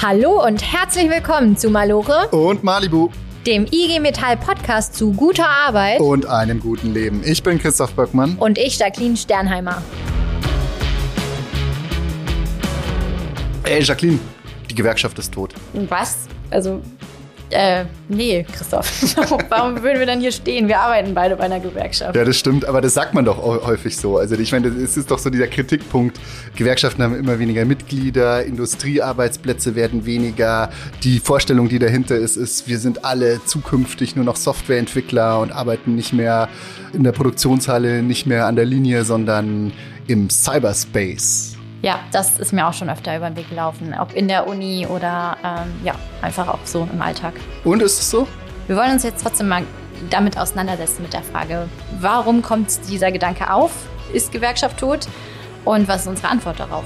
Hallo 0.00 0.42
und 0.46 0.62
herzlich 0.62 1.10
willkommen 1.10 1.56
zu 1.56 1.68
Malore 1.68 2.28
und 2.28 2.64
Malibu, 2.64 3.10
dem 3.46 3.66
IG 3.66 4.00
Metall 4.00 4.36
Podcast 4.36 4.94
zu 4.94 5.12
guter 5.12 5.46
Arbeit 5.48 6.00
und 6.00 6.24
einem 6.24 6.60
guten 6.60 6.94
Leben. 6.94 7.22
Ich 7.24 7.42
bin 7.42 7.58
Christoph 7.58 7.92
Böckmann 7.92 8.36
und 8.38 8.56
ich 8.56 8.78
Jacqueline 8.78 9.16
Sternheimer. 9.16 9.82
Ey 13.64 13.82
Jacqueline, 13.82 14.18
die 14.70 14.74
Gewerkschaft 14.74 15.18
ist 15.18 15.34
tot. 15.34 15.52
Was? 15.74 16.26
Also 16.50 16.80
äh, 17.50 17.84
nee, 18.08 18.44
Christoph. 18.52 19.16
Warum 19.48 19.82
würden 19.82 19.98
wir 19.98 20.06
dann 20.06 20.20
hier 20.20 20.32
stehen? 20.32 20.68
Wir 20.68 20.80
arbeiten 20.80 21.14
beide 21.14 21.36
bei 21.36 21.44
einer 21.44 21.60
Gewerkschaft. 21.60 22.14
Ja, 22.14 22.24
das 22.24 22.36
stimmt, 22.36 22.64
aber 22.64 22.80
das 22.80 22.94
sagt 22.94 23.14
man 23.14 23.24
doch 23.24 23.42
häufig 23.42 23.96
so. 23.96 24.18
Also 24.18 24.36
ich 24.36 24.52
meine, 24.52 24.68
es 24.68 24.96
ist 24.96 25.10
doch 25.10 25.18
so 25.18 25.30
dieser 25.30 25.46
Kritikpunkt. 25.46 26.18
Gewerkschaften 26.56 27.02
haben 27.02 27.14
immer 27.14 27.38
weniger 27.38 27.64
Mitglieder, 27.64 28.44
Industriearbeitsplätze 28.44 29.74
werden 29.74 30.04
weniger. 30.06 30.70
Die 31.02 31.20
Vorstellung, 31.20 31.68
die 31.68 31.78
dahinter 31.78 32.16
ist, 32.16 32.36
ist, 32.36 32.68
wir 32.68 32.78
sind 32.78 33.04
alle 33.04 33.40
zukünftig 33.44 34.16
nur 34.16 34.24
noch 34.24 34.36
Softwareentwickler 34.36 35.40
und 35.40 35.52
arbeiten 35.52 35.94
nicht 35.94 36.12
mehr 36.12 36.48
in 36.92 37.04
der 37.04 37.12
Produktionshalle, 37.12 38.02
nicht 38.02 38.26
mehr 38.26 38.46
an 38.46 38.56
der 38.56 38.64
Linie, 38.64 39.04
sondern 39.04 39.72
im 40.06 40.30
Cyberspace. 40.30 41.57
Ja, 41.80 42.00
das 42.10 42.40
ist 42.40 42.52
mir 42.52 42.66
auch 42.66 42.72
schon 42.72 42.90
öfter 42.90 43.16
über 43.16 43.30
den 43.30 43.36
Weg 43.36 43.50
gelaufen, 43.50 43.94
ob 43.96 44.12
in 44.12 44.26
der 44.26 44.48
Uni 44.48 44.84
oder 44.88 45.36
ähm, 45.44 45.72
ja, 45.84 45.94
einfach 46.22 46.48
auch 46.48 46.58
so 46.64 46.88
im 46.92 47.00
Alltag. 47.00 47.34
Und 47.62 47.82
ist 47.82 48.00
es 48.00 48.10
so? 48.10 48.26
Wir 48.66 48.74
wollen 48.74 48.90
uns 48.90 49.04
jetzt 49.04 49.22
trotzdem 49.22 49.46
mal 49.46 49.62
damit 50.10 50.36
auseinandersetzen 50.36 51.02
mit 51.02 51.12
der 51.12 51.22
Frage, 51.22 51.68
warum 52.00 52.42
kommt 52.42 52.80
dieser 52.88 53.12
Gedanke 53.12 53.52
auf? 53.52 53.70
Ist 54.12 54.32
Gewerkschaft 54.32 54.80
tot? 54.80 55.06
Und 55.64 55.86
was 55.86 56.00
ist 56.00 56.08
unsere 56.08 56.28
Antwort 56.30 56.58
darauf? 56.58 56.84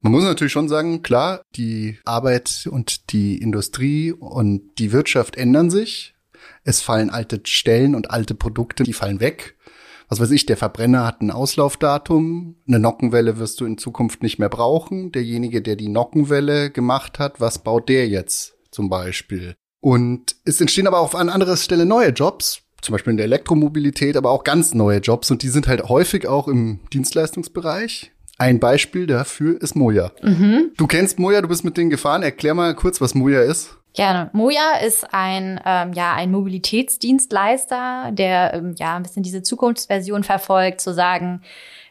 Man 0.00 0.10
muss 0.10 0.24
natürlich 0.24 0.52
schon 0.52 0.68
sagen, 0.68 1.02
klar, 1.02 1.42
die 1.54 2.00
Arbeit 2.04 2.68
und 2.68 3.12
die 3.12 3.38
Industrie 3.38 4.10
und 4.10 4.62
die 4.78 4.90
Wirtschaft 4.90 5.36
ändern 5.36 5.70
sich. 5.70 6.16
Es 6.64 6.80
fallen 6.80 7.08
alte 7.08 7.40
Stellen 7.44 7.94
und 7.94 8.10
alte 8.10 8.34
Produkte, 8.34 8.82
die 8.82 8.94
fallen 8.94 9.20
weg 9.20 9.54
was 10.12 10.20
weiß 10.20 10.30
ich, 10.32 10.44
der 10.44 10.58
Verbrenner 10.58 11.06
hat 11.06 11.22
ein 11.22 11.30
Auslaufdatum, 11.30 12.56
eine 12.68 12.78
Nockenwelle 12.78 13.38
wirst 13.38 13.62
du 13.62 13.64
in 13.64 13.78
Zukunft 13.78 14.22
nicht 14.22 14.38
mehr 14.38 14.50
brauchen. 14.50 15.10
Derjenige, 15.10 15.62
der 15.62 15.74
die 15.74 15.88
Nockenwelle 15.88 16.70
gemacht 16.70 17.18
hat, 17.18 17.40
was 17.40 17.60
baut 17.60 17.88
der 17.88 18.06
jetzt 18.08 18.54
zum 18.70 18.90
Beispiel? 18.90 19.54
Und 19.80 20.36
es 20.44 20.60
entstehen 20.60 20.86
aber 20.86 21.00
auch 21.00 21.14
an 21.14 21.30
anderer 21.30 21.56
Stelle 21.56 21.86
neue 21.86 22.10
Jobs, 22.10 22.60
zum 22.82 22.92
Beispiel 22.92 23.12
in 23.12 23.16
der 23.16 23.24
Elektromobilität, 23.24 24.18
aber 24.18 24.32
auch 24.32 24.44
ganz 24.44 24.74
neue 24.74 24.98
Jobs 24.98 25.30
und 25.30 25.42
die 25.42 25.48
sind 25.48 25.66
halt 25.66 25.88
häufig 25.88 26.28
auch 26.28 26.46
im 26.46 26.80
Dienstleistungsbereich. 26.92 28.12
Ein 28.36 28.60
Beispiel 28.60 29.06
dafür 29.06 29.62
ist 29.62 29.76
Moja. 29.76 30.12
Mhm. 30.22 30.72
Du 30.76 30.86
kennst 30.86 31.18
Moja, 31.20 31.40
du 31.40 31.48
bist 31.48 31.64
mit 31.64 31.78
denen 31.78 31.88
gefahren. 31.88 32.22
Erklär 32.22 32.52
mal 32.52 32.74
kurz, 32.74 33.00
was 33.00 33.14
Moja 33.14 33.40
ist. 33.40 33.78
Gerne. 33.94 34.30
Moja 34.32 34.76
ist 34.84 35.12
ein, 35.12 35.60
ähm, 35.66 35.92
ja, 35.92 36.14
ein 36.14 36.30
Mobilitätsdienstleister, 36.30 38.10
der 38.12 38.54
ähm, 38.54 38.74
ja 38.78 38.96
ein 38.96 39.02
bisschen 39.02 39.22
diese 39.22 39.42
Zukunftsversion 39.42 40.24
verfolgt, 40.24 40.80
zu 40.80 40.94
sagen, 40.94 41.42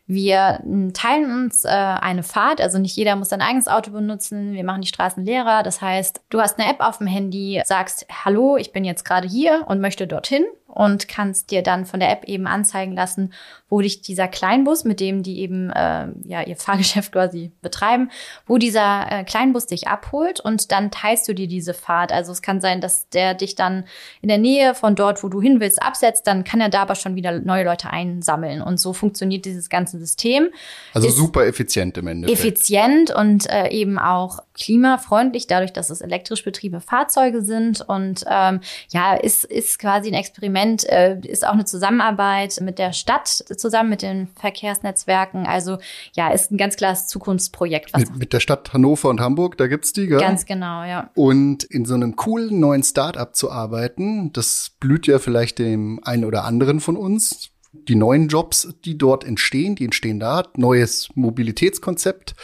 wir 0.07 0.59
hm, 0.63 0.94
teilen 0.94 1.31
uns 1.31 1.63
äh, 1.63 1.69
eine 1.69 2.23
Fahrt, 2.23 2.59
also 2.59 2.79
nicht 2.79 2.97
jeder 2.97 3.16
muss 3.16 3.29
sein 3.29 3.41
eigenes 3.41 3.67
Auto 3.67 3.91
benutzen. 3.91 4.53
Wir 4.53 4.63
machen 4.63 4.81
die 4.81 4.88
Straßen 4.88 5.23
leerer. 5.23 5.63
Das 5.63 5.81
heißt, 5.81 6.22
du 6.29 6.41
hast 6.41 6.59
eine 6.59 6.69
App 6.69 6.81
auf 6.81 6.97
dem 6.97 7.07
Handy, 7.07 7.61
sagst, 7.66 8.05
hallo, 8.25 8.57
ich 8.57 8.73
bin 8.73 8.83
jetzt 8.83 9.05
gerade 9.05 9.27
hier 9.27 9.63
und 9.67 9.79
möchte 9.79 10.07
dorthin 10.07 10.44
und 10.72 11.08
kannst 11.08 11.52
dir 11.52 11.61
dann 11.61 11.86
von 11.86 12.00
der 12.00 12.11
App 12.11 12.25
eben 12.25 12.47
anzeigen 12.47 12.94
lassen, 12.94 13.33
wo 13.69 13.81
dich 13.81 14.02
dieser 14.02 14.27
Kleinbus, 14.27 14.83
mit 14.83 15.00
dem 15.00 15.23
die 15.23 15.39
eben 15.39 15.69
äh, 15.69 16.08
ja 16.23 16.41
ihr 16.41 16.55
Fahrgeschäft 16.55 17.11
quasi 17.13 17.52
betreiben, 17.61 18.09
wo 18.45 18.58
dieser 18.58 19.08
äh, 19.09 19.23
Kleinbus 19.23 19.68
dich 19.68 19.88
abholt 19.88 20.40
und 20.40 20.72
dann 20.72 20.91
teilst 20.91 21.28
du 21.28 21.34
dir 21.34 21.47
diese 21.47 21.73
Fahrt. 21.73 22.12
Also 22.12 22.31
es 22.31 22.41
kann 22.41 22.62
sein, 22.62 22.81
dass 22.81 23.09
der 23.09 23.34
dich 23.34 23.56
dann 23.56 23.85
in 24.22 24.29
der 24.29 24.38
Nähe 24.38 24.75
von 24.75 24.95
dort, 24.95 25.23
wo 25.23 25.29
du 25.29 25.41
hin 25.41 25.59
willst, 25.59 25.81
absetzt, 25.81 26.28
dann 26.28 26.44
kann 26.44 26.62
er 26.62 26.69
da 26.69 26.81
aber 26.81 26.95
schon 26.95 27.16
wieder 27.16 27.40
neue 27.40 27.63
Leute 27.63 27.90
einsammeln 27.90 28.62
und 28.62 28.79
so 28.79 28.94
funktioniert 28.94 29.45
dieses 29.45 29.69
ganze 29.69 30.00
System. 30.00 30.50
Also 30.94 31.07
Ist 31.07 31.18
super 31.18 31.45
effizient 31.45 31.97
im 31.97 32.07
Endeffekt. 32.07 32.40
Effizient 32.40 33.12
und 33.12 33.50
äh, 33.50 33.69
eben 33.69 34.00
auch 34.00 34.40
klimafreundlich, 34.53 35.47
dadurch, 35.47 35.74
dass 35.74 35.90
es 35.90 36.01
elektrisch 36.01 36.44
betriebene 36.44 36.81
Fahrzeuge 36.81 37.41
sind 37.41 37.81
und 37.81 38.24
ähm, 38.29 38.59
ja, 38.90 39.16
ist, 39.16 39.45
ist 39.45 39.79
quasi 39.79 40.09
ein 40.09 40.13
Experiment, 40.13 40.60
äh, 40.89 41.19
ist 41.23 41.45
auch 41.45 41.53
eine 41.53 41.66
Zusammenarbeit 41.66 42.59
mit 42.61 42.79
der 42.79 42.94
Stadt 42.94 43.27
zusammen 43.27 43.89
mit 43.89 44.01
den 44.01 44.27
Verkehrsnetzwerken. 44.35 45.45
Also 45.45 45.77
ja, 46.13 46.29
ist 46.29 46.51
ein 46.51 46.57
ganz 46.57 46.75
klares 46.75 47.07
Zukunftsprojekt. 47.07 47.95
Mit, 47.97 48.16
mit, 48.16 48.33
der 48.33 48.39
Stadt 48.39 48.73
Hannover 48.73 49.09
und 49.09 49.19
Hamburg, 49.19 49.57
da 49.57 49.67
gibt's 49.67 49.94
die, 49.94 50.07
gell? 50.07 50.19
Ganz 50.19 50.45
genau, 50.45 50.83
ja. 50.83 51.09
Und 51.16 51.63
in 51.63 51.85
so 51.85 51.94
einem 51.94 52.16
coolen 52.16 52.59
neuen 52.59 52.83
Start-up 52.83 53.35
zu 53.35 53.51
arbeiten, 53.51 54.31
das 54.33 54.71
blüht 54.79 55.07
ja 55.07 55.19
vielleicht 55.19 55.59
dem 55.59 56.00
einen 56.03 56.25
oder 56.25 56.44
anderen 56.45 56.79
von 56.79 56.97
uns 56.97 57.51
die 57.73 57.95
neuen 57.95 58.27
Jobs, 58.27 58.75
die 58.83 58.97
dort 58.97 59.23
entstehen, 59.23 59.75
die 59.75 59.85
entstehen 59.85 60.19
da, 60.19 60.44
neues 60.57 61.09
Mobilitätskonzept. 61.16 62.35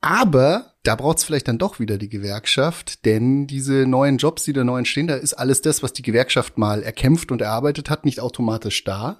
Aber 0.00 0.74
da 0.88 0.94
braucht 0.94 1.18
es 1.18 1.24
vielleicht 1.24 1.48
dann 1.48 1.58
doch 1.58 1.80
wieder 1.80 1.98
die 1.98 2.08
Gewerkschaft, 2.08 3.04
denn 3.04 3.46
diese 3.46 3.86
neuen 3.86 4.16
Jobs, 4.16 4.44
die 4.44 4.54
da 4.54 4.64
neu 4.64 4.78
entstehen, 4.78 5.06
da 5.06 5.16
ist 5.16 5.34
alles 5.34 5.60
das, 5.60 5.82
was 5.82 5.92
die 5.92 6.00
Gewerkschaft 6.00 6.56
mal 6.56 6.82
erkämpft 6.82 7.30
und 7.30 7.42
erarbeitet 7.42 7.90
hat, 7.90 8.06
nicht 8.06 8.20
automatisch 8.20 8.84
da. 8.84 9.18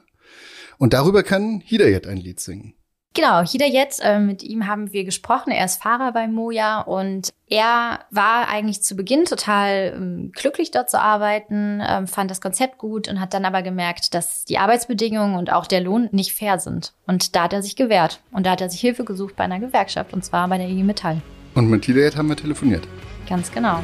Und 0.78 0.94
darüber 0.94 1.22
kann 1.22 1.60
Hidayet 1.62 2.06
ein 2.06 2.16
Lied 2.16 2.40
singen. 2.40 2.72
Genau, 3.12 3.42
Hidayet, 3.42 3.98
äh, 4.00 4.18
mit 4.18 4.42
ihm 4.42 4.66
haben 4.66 4.94
wir 4.94 5.04
gesprochen. 5.04 5.50
Er 5.50 5.66
ist 5.66 5.82
Fahrer 5.82 6.12
bei 6.12 6.26
Moja 6.26 6.80
und 6.80 7.28
er 7.48 8.00
war 8.10 8.48
eigentlich 8.48 8.82
zu 8.82 8.96
Beginn 8.96 9.26
total 9.26 9.92
ähm, 9.94 10.32
glücklich 10.34 10.70
dort 10.70 10.88
zu 10.88 10.98
arbeiten, 10.98 11.82
ähm, 11.86 12.06
fand 12.06 12.30
das 12.30 12.40
Konzept 12.40 12.78
gut 12.78 13.08
und 13.08 13.20
hat 13.20 13.34
dann 13.34 13.44
aber 13.44 13.60
gemerkt, 13.60 14.14
dass 14.14 14.46
die 14.46 14.56
Arbeitsbedingungen 14.56 15.36
und 15.36 15.52
auch 15.52 15.66
der 15.66 15.82
Lohn 15.82 16.08
nicht 16.12 16.32
fair 16.32 16.58
sind. 16.60 16.94
Und 17.06 17.36
da 17.36 17.42
hat 17.42 17.52
er 17.52 17.62
sich 17.62 17.76
gewehrt 17.76 18.20
und 18.32 18.46
da 18.46 18.52
hat 18.52 18.62
er 18.62 18.70
sich 18.70 18.80
Hilfe 18.80 19.04
gesucht 19.04 19.36
bei 19.36 19.44
einer 19.44 19.60
Gewerkschaft 19.60 20.14
und 20.14 20.24
zwar 20.24 20.48
bei 20.48 20.56
der 20.56 20.68
IG 20.68 20.82
Metall. 20.82 21.20
Und 21.54 21.68
mit 21.68 21.84
Hidayet 21.84 22.16
haben 22.16 22.28
wir 22.28 22.36
telefoniert. 22.36 22.86
Ganz 23.28 23.50
genau. 23.52 23.80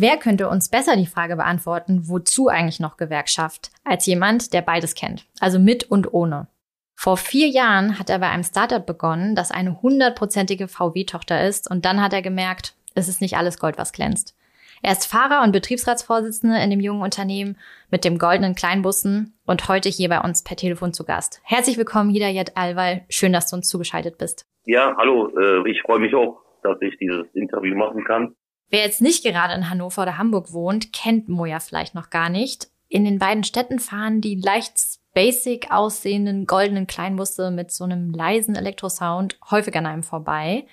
Wer 0.00 0.16
könnte 0.16 0.48
uns 0.48 0.68
besser 0.68 0.94
die 0.94 1.06
Frage 1.06 1.34
beantworten, 1.34 2.02
wozu 2.06 2.46
eigentlich 2.46 2.78
noch 2.78 2.96
Gewerkschaft, 2.96 3.72
als 3.82 4.06
jemand, 4.06 4.52
der 4.52 4.62
beides 4.62 4.94
kennt, 4.94 5.26
also 5.40 5.58
mit 5.58 5.90
und 5.90 6.12
ohne? 6.12 6.46
Vor 6.94 7.16
vier 7.16 7.48
Jahren 7.48 7.98
hat 7.98 8.08
er 8.08 8.20
bei 8.20 8.28
einem 8.28 8.44
Startup 8.44 8.86
begonnen, 8.86 9.34
das 9.34 9.50
eine 9.50 9.82
hundertprozentige 9.82 10.68
VW-Tochter 10.68 11.44
ist 11.44 11.68
und 11.68 11.84
dann 11.84 12.00
hat 12.00 12.12
er 12.12 12.22
gemerkt, 12.22 12.74
es 12.94 13.08
ist 13.08 13.20
nicht 13.20 13.36
alles 13.36 13.58
Gold, 13.58 13.76
was 13.76 13.92
glänzt. 13.92 14.36
Er 14.82 14.92
ist 14.92 15.06
Fahrer 15.06 15.42
und 15.42 15.52
Betriebsratsvorsitzender 15.52 16.62
in 16.62 16.70
dem 16.70 16.80
jungen 16.80 17.02
Unternehmen 17.02 17.56
mit 17.90 18.04
dem 18.04 18.18
goldenen 18.18 18.54
Kleinbussen 18.54 19.38
und 19.46 19.68
heute 19.68 19.88
hier 19.88 20.08
bei 20.08 20.20
uns 20.20 20.44
per 20.44 20.56
Telefon 20.56 20.92
zu 20.92 21.04
Gast. 21.04 21.40
Herzlich 21.42 21.78
willkommen, 21.78 22.10
Hidayat 22.10 22.56
Alwal. 22.56 23.04
Schön, 23.08 23.32
dass 23.32 23.50
du 23.50 23.56
uns 23.56 23.68
zugeschaltet 23.68 24.18
bist. 24.18 24.46
Ja, 24.64 24.94
hallo. 24.96 25.28
Äh, 25.36 25.68
ich 25.70 25.82
freue 25.82 25.98
mich 25.98 26.14
auch, 26.14 26.40
dass 26.62 26.80
ich 26.80 26.96
dieses 26.98 27.26
Interview 27.34 27.74
machen 27.74 28.04
kann. 28.04 28.34
Wer 28.70 28.84
jetzt 28.84 29.00
nicht 29.00 29.24
gerade 29.24 29.54
in 29.54 29.70
Hannover 29.70 30.02
oder 30.02 30.18
Hamburg 30.18 30.52
wohnt, 30.52 30.92
kennt 30.92 31.28
Moja 31.28 31.58
vielleicht 31.58 31.94
noch 31.94 32.10
gar 32.10 32.28
nicht. 32.28 32.68
In 32.88 33.04
den 33.04 33.18
beiden 33.18 33.44
Städten 33.44 33.78
fahren 33.78 34.20
die 34.20 34.40
leicht 34.40 34.74
basic 35.14 35.70
aussehenden 35.70 36.46
goldenen 36.46 36.86
Kleinbusse 36.86 37.50
mit 37.50 37.70
so 37.70 37.84
einem 37.84 38.12
leisen 38.12 38.54
Elektrosound 38.54 39.38
häufig 39.50 39.74
an 39.76 39.86
einem 39.86 40.02
vorbei. 40.02 40.66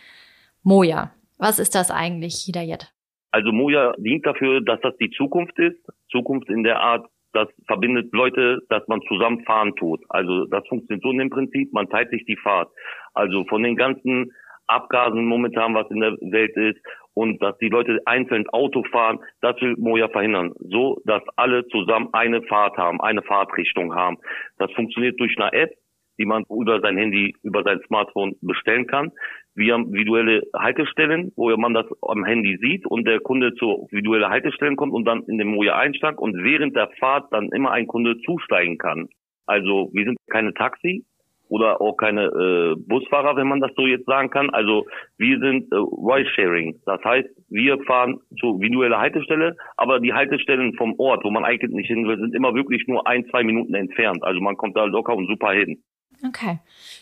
Moja, 0.61 1.11
was 1.37 1.57
ist 1.59 1.75
das 1.75 1.89
eigentlich, 1.89 2.43
Hidayet? 2.45 2.94
Also 3.35 3.51
Moja 3.51 3.93
dient 3.97 4.25
dafür, 4.25 4.61
dass 4.61 4.79
das 4.79 4.95
die 4.95 5.09
Zukunft 5.09 5.59
ist. 5.59 5.77
Zukunft 6.09 6.47
in 6.47 6.63
der 6.63 6.79
Art, 6.79 7.05
das 7.33 7.49
verbindet 7.67 8.13
Leute, 8.13 8.61
dass 8.69 8.87
man 8.87 9.01
zusammen 9.09 9.43
fahren 9.43 9.75
tut. 9.75 9.99
Also 10.07 10.45
das 10.45 10.65
funktioniert 10.69 11.03
so 11.03 11.11
in 11.11 11.17
dem 11.17 11.29
Prinzip, 11.29 11.73
man 11.73 11.89
teilt 11.89 12.11
sich 12.11 12.23
die 12.23 12.37
Fahrt. 12.37 12.69
Also 13.13 13.43
von 13.49 13.61
den 13.61 13.75
ganzen 13.75 14.31
Abgasen 14.67 15.25
momentan, 15.25 15.75
was 15.75 15.91
in 15.91 15.99
der 15.99 16.13
Welt 16.13 16.55
ist 16.55 16.79
und 17.13 17.43
dass 17.43 17.57
die 17.57 17.67
Leute 17.67 17.99
einzeln 18.05 18.47
Auto 18.53 18.83
fahren, 18.89 19.19
das 19.41 19.59
will 19.59 19.75
Moja 19.77 20.07
verhindern. 20.07 20.53
So, 20.57 21.01
dass 21.03 21.21
alle 21.35 21.67
zusammen 21.67 22.07
eine 22.13 22.41
Fahrt 22.43 22.77
haben, 22.77 23.01
eine 23.01 23.21
Fahrtrichtung 23.21 23.93
haben. 23.95 24.15
Das 24.59 24.71
funktioniert 24.71 25.19
durch 25.19 25.35
eine 25.37 25.51
App, 25.51 25.71
die 26.17 26.25
man 26.25 26.43
über 26.49 26.79
sein 26.81 26.97
Handy, 26.97 27.35
über 27.43 27.63
sein 27.63 27.79
Smartphone 27.87 28.35
bestellen 28.41 28.87
kann. 28.87 29.11
Wir 29.53 29.73
haben 29.73 29.93
visuelle 29.93 30.43
Haltestellen, 30.55 31.31
wo 31.35 31.55
man 31.57 31.73
das 31.73 31.85
am 32.01 32.25
Handy 32.25 32.57
sieht 32.61 32.85
und 32.85 33.07
der 33.07 33.19
Kunde 33.19 33.53
zur 33.55 33.87
visuelle 33.91 34.29
Haltestellen 34.29 34.75
kommt 34.75 34.93
und 34.93 35.05
dann 35.05 35.23
in 35.23 35.37
den 35.37 35.47
Moja 35.47 35.77
einsteigt 35.77 36.19
und 36.19 36.35
während 36.43 36.75
der 36.75 36.89
Fahrt 36.99 37.31
dann 37.31 37.49
immer 37.49 37.71
ein 37.71 37.87
Kunde 37.87 38.17
zusteigen 38.21 38.77
kann. 38.77 39.07
Also 39.45 39.89
wir 39.93 40.05
sind 40.05 40.17
keine 40.29 40.53
Taxi, 40.53 41.05
oder 41.49 41.81
auch 41.81 41.95
keine 41.97 42.25
äh, 42.25 42.75
Busfahrer, 42.75 43.35
wenn 43.35 43.47
man 43.47 43.61
das 43.61 43.71
so 43.75 43.85
jetzt 43.85 44.05
sagen 44.05 44.29
kann. 44.29 44.49
Also 44.49 44.85
wir 45.17 45.39
sind 45.39 45.71
äh, 45.71 45.75
Ride-Sharing. 45.75 46.81
Das 46.85 47.03
heißt, 47.03 47.29
wir 47.49 47.77
fahren 47.83 48.19
zur 48.39 48.55
individuellen 48.55 48.97
Haltestelle, 48.97 49.55
aber 49.77 49.99
die 49.99 50.13
Haltestellen 50.13 50.73
vom 50.75 50.95
Ort, 50.97 51.23
wo 51.23 51.31
man 51.31 51.45
eigentlich 51.45 51.71
nicht 51.71 51.87
hin 51.87 52.07
will, 52.07 52.17
sind 52.17 52.35
immer 52.35 52.53
wirklich 52.55 52.87
nur 52.87 53.05
ein, 53.07 53.25
zwei 53.29 53.43
Minuten 53.43 53.75
entfernt. 53.75 54.23
Also 54.23 54.41
man 54.41 54.57
kommt 54.57 54.75
da 54.75 54.85
locker 54.85 55.15
und 55.15 55.27
super 55.27 55.51
hin. 55.51 55.83
Okay. 56.27 56.59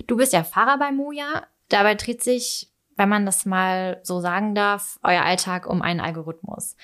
Du 0.07 0.17
bist 0.17 0.33
ja 0.33 0.43
Fahrer 0.43 0.77
bei 0.77 0.91
Moja. 0.91 1.43
Dabei 1.69 1.95
dreht 1.95 2.21
sich, 2.21 2.67
wenn 2.97 3.09
man 3.09 3.25
das 3.25 3.45
mal 3.45 3.99
so 4.03 4.19
sagen 4.19 4.55
darf, 4.55 4.99
euer 5.03 5.23
Alltag 5.23 5.67
um 5.67 5.81
einen 5.81 5.99
Algorithmus. 5.99 6.75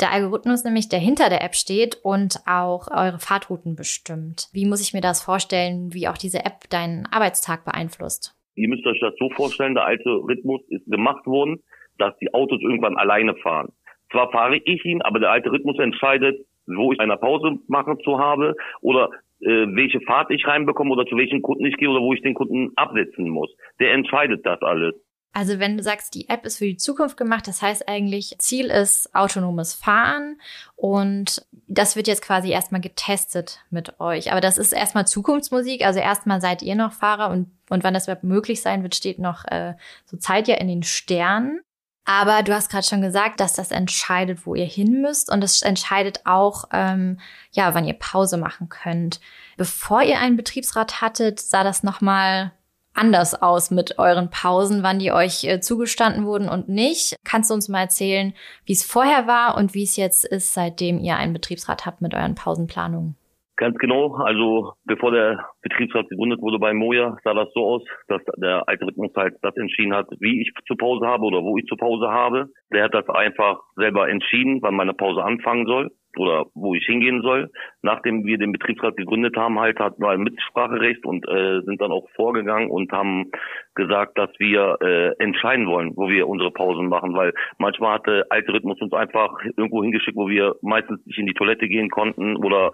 Der 0.00 0.12
Algorithmus 0.12 0.62
nämlich, 0.64 0.88
der 0.88 1.00
hinter 1.00 1.28
der 1.28 1.42
App 1.42 1.56
steht 1.56 1.98
und 2.04 2.40
auch 2.46 2.88
eure 2.90 3.18
Fahrtrouten 3.18 3.74
bestimmt. 3.74 4.48
Wie 4.52 4.64
muss 4.64 4.80
ich 4.80 4.94
mir 4.94 5.00
das 5.00 5.22
vorstellen, 5.22 5.92
wie 5.92 6.06
auch 6.06 6.16
diese 6.16 6.44
App 6.44 6.70
deinen 6.70 7.06
Arbeitstag 7.06 7.64
beeinflusst? 7.64 8.34
Ihr 8.54 8.68
müsst 8.68 8.86
euch 8.86 9.00
das 9.00 9.14
so 9.18 9.28
vorstellen, 9.30 9.74
der 9.74 9.86
alte 9.86 10.08
Rhythmus 10.08 10.60
ist 10.68 10.86
gemacht 10.86 11.26
worden, 11.26 11.62
dass 11.98 12.16
die 12.18 12.32
Autos 12.32 12.60
irgendwann 12.60 12.96
alleine 12.96 13.34
fahren. 13.36 13.72
Zwar 14.12 14.30
fahre 14.30 14.56
ich 14.56 14.84
ihn, 14.84 15.02
aber 15.02 15.18
der 15.18 15.30
alte 15.30 15.50
Rhythmus 15.50 15.78
entscheidet, 15.78 16.46
wo 16.66 16.92
ich 16.92 17.00
eine 17.00 17.16
Pause 17.16 17.58
machen 17.66 17.98
zu 18.04 18.18
habe 18.18 18.54
oder 18.80 19.10
welche 19.40 20.00
Fahrt 20.00 20.30
ich 20.30 20.46
reinbekomme 20.46 20.90
oder 20.90 21.06
zu 21.06 21.16
welchen 21.16 21.42
Kunden 21.42 21.66
ich 21.66 21.76
gehe 21.76 21.88
oder 21.88 22.00
wo 22.00 22.12
ich 22.12 22.22
den 22.22 22.34
Kunden 22.34 22.72
absetzen 22.76 23.28
muss. 23.28 23.50
Der 23.80 23.92
entscheidet 23.92 24.44
das 24.44 24.60
alles. 24.62 24.94
Also 25.32 25.58
wenn 25.58 25.76
du 25.76 25.82
sagst, 25.82 26.14
die 26.14 26.28
App 26.28 26.44
ist 26.44 26.58
für 26.58 26.64
die 26.64 26.76
Zukunft 26.76 27.16
gemacht, 27.16 27.46
das 27.46 27.62
heißt 27.62 27.88
eigentlich, 27.88 28.34
Ziel 28.38 28.66
ist 28.66 29.14
autonomes 29.14 29.74
Fahren 29.74 30.40
und 30.74 31.46
das 31.68 31.96
wird 31.96 32.08
jetzt 32.08 32.22
quasi 32.22 32.50
erstmal 32.50 32.80
getestet 32.80 33.60
mit 33.70 34.00
euch. 34.00 34.32
Aber 34.32 34.40
das 34.40 34.58
ist 34.58 34.72
erstmal 34.72 35.06
Zukunftsmusik, 35.06 35.84
also 35.84 36.00
erstmal 36.00 36.40
seid 36.40 36.62
ihr 36.62 36.74
noch 36.74 36.92
Fahrer 36.92 37.30
und, 37.30 37.50
und 37.68 37.84
wann 37.84 37.94
das 37.94 38.08
möglich 38.22 38.62
sein 38.62 38.82
wird, 38.82 38.94
steht 38.94 39.18
noch 39.18 39.44
äh, 39.44 39.74
so 40.06 40.16
Zeit 40.16 40.48
ja 40.48 40.56
in 40.56 40.66
den 40.66 40.82
Sternen. 40.82 41.60
Aber 42.08 42.42
du 42.42 42.54
hast 42.54 42.70
gerade 42.70 42.86
schon 42.86 43.02
gesagt, 43.02 43.38
dass 43.38 43.52
das 43.52 43.70
entscheidet, 43.70 44.46
wo 44.46 44.54
ihr 44.54 44.64
hin 44.64 45.02
müsst 45.02 45.30
und 45.30 45.44
es 45.44 45.60
entscheidet 45.60 46.22
auch, 46.24 46.64
ähm, 46.72 47.20
ja, 47.52 47.74
wann 47.74 47.84
ihr 47.84 47.92
Pause 47.92 48.38
machen 48.38 48.70
könnt. 48.70 49.20
Bevor 49.58 50.00
ihr 50.02 50.18
einen 50.18 50.38
Betriebsrat 50.38 51.02
hattet, 51.02 51.38
sah 51.38 51.64
das 51.64 51.82
nochmal 51.82 52.52
anders 52.94 53.34
aus 53.34 53.70
mit 53.70 53.98
euren 53.98 54.30
Pausen, 54.30 54.82
wann 54.82 55.00
die 55.00 55.12
euch 55.12 55.44
äh, 55.44 55.60
zugestanden 55.60 56.24
wurden 56.24 56.48
und 56.48 56.70
nicht. 56.70 57.14
Kannst 57.24 57.50
du 57.50 57.54
uns 57.54 57.68
mal 57.68 57.82
erzählen, 57.82 58.32
wie 58.64 58.72
es 58.72 58.86
vorher 58.86 59.26
war 59.26 59.58
und 59.58 59.74
wie 59.74 59.84
es 59.84 59.96
jetzt 59.96 60.24
ist, 60.24 60.54
seitdem 60.54 61.00
ihr 61.00 61.18
einen 61.18 61.34
Betriebsrat 61.34 61.84
habt 61.84 62.00
mit 62.00 62.14
euren 62.14 62.34
Pausenplanungen? 62.34 63.16
Ganz 63.58 63.76
genau. 63.78 64.14
Also 64.14 64.74
bevor 64.84 65.10
der 65.10 65.44
Betriebsrat 65.62 66.08
gegründet 66.08 66.40
wurde 66.40 66.60
bei 66.60 66.72
Moja, 66.72 67.16
sah 67.24 67.34
das 67.34 67.52
so 67.54 67.66
aus, 67.66 67.82
dass 68.06 68.22
der 68.36 68.62
Algorithmus 68.68 69.10
halt 69.16 69.34
das 69.42 69.56
entschieden 69.56 69.94
hat, 69.94 70.06
wie 70.20 70.42
ich 70.42 70.52
zur 70.68 70.76
Pause 70.76 71.04
habe 71.04 71.24
oder 71.24 71.42
wo 71.42 71.58
ich 71.58 71.66
zur 71.66 71.76
Pause 71.76 72.08
habe. 72.08 72.50
Der 72.72 72.84
hat 72.84 72.94
das 72.94 73.08
einfach 73.08 73.58
selber 73.74 74.08
entschieden, 74.08 74.62
wann 74.62 74.76
meine 74.76 74.94
Pause 74.94 75.24
anfangen 75.24 75.66
soll 75.66 75.90
oder 76.16 76.46
wo 76.54 76.76
ich 76.76 76.86
hingehen 76.86 77.20
soll. 77.22 77.50
Nachdem 77.82 78.24
wir 78.24 78.38
den 78.38 78.52
Betriebsrat 78.52 78.96
gegründet 78.96 79.36
haben, 79.36 79.58
halt 79.58 79.80
hatten 79.80 80.02
wir 80.02 80.10
ein 80.10 80.22
Mitspracherecht 80.22 81.04
und 81.04 81.26
äh, 81.28 81.60
sind 81.62 81.80
dann 81.80 81.90
auch 81.90 82.08
vorgegangen 82.14 82.70
und 82.70 82.92
haben 82.92 83.30
gesagt, 83.74 84.16
dass 84.18 84.30
wir 84.38 84.78
äh, 84.80 85.22
entscheiden 85.22 85.66
wollen, 85.66 85.96
wo 85.96 86.08
wir 86.08 86.28
unsere 86.28 86.52
Pausen 86.52 86.88
machen, 86.88 87.14
weil 87.14 87.34
manchmal 87.58 87.94
hatte 87.94 88.24
Algorithmus 88.30 88.80
uns 88.80 88.92
einfach 88.92 89.36
irgendwo 89.56 89.82
hingeschickt, 89.82 90.16
wo 90.16 90.28
wir 90.28 90.54
meistens 90.62 91.04
nicht 91.06 91.18
in 91.18 91.26
die 91.26 91.34
Toilette 91.34 91.66
gehen 91.66 91.90
konnten 91.90 92.36
oder 92.36 92.70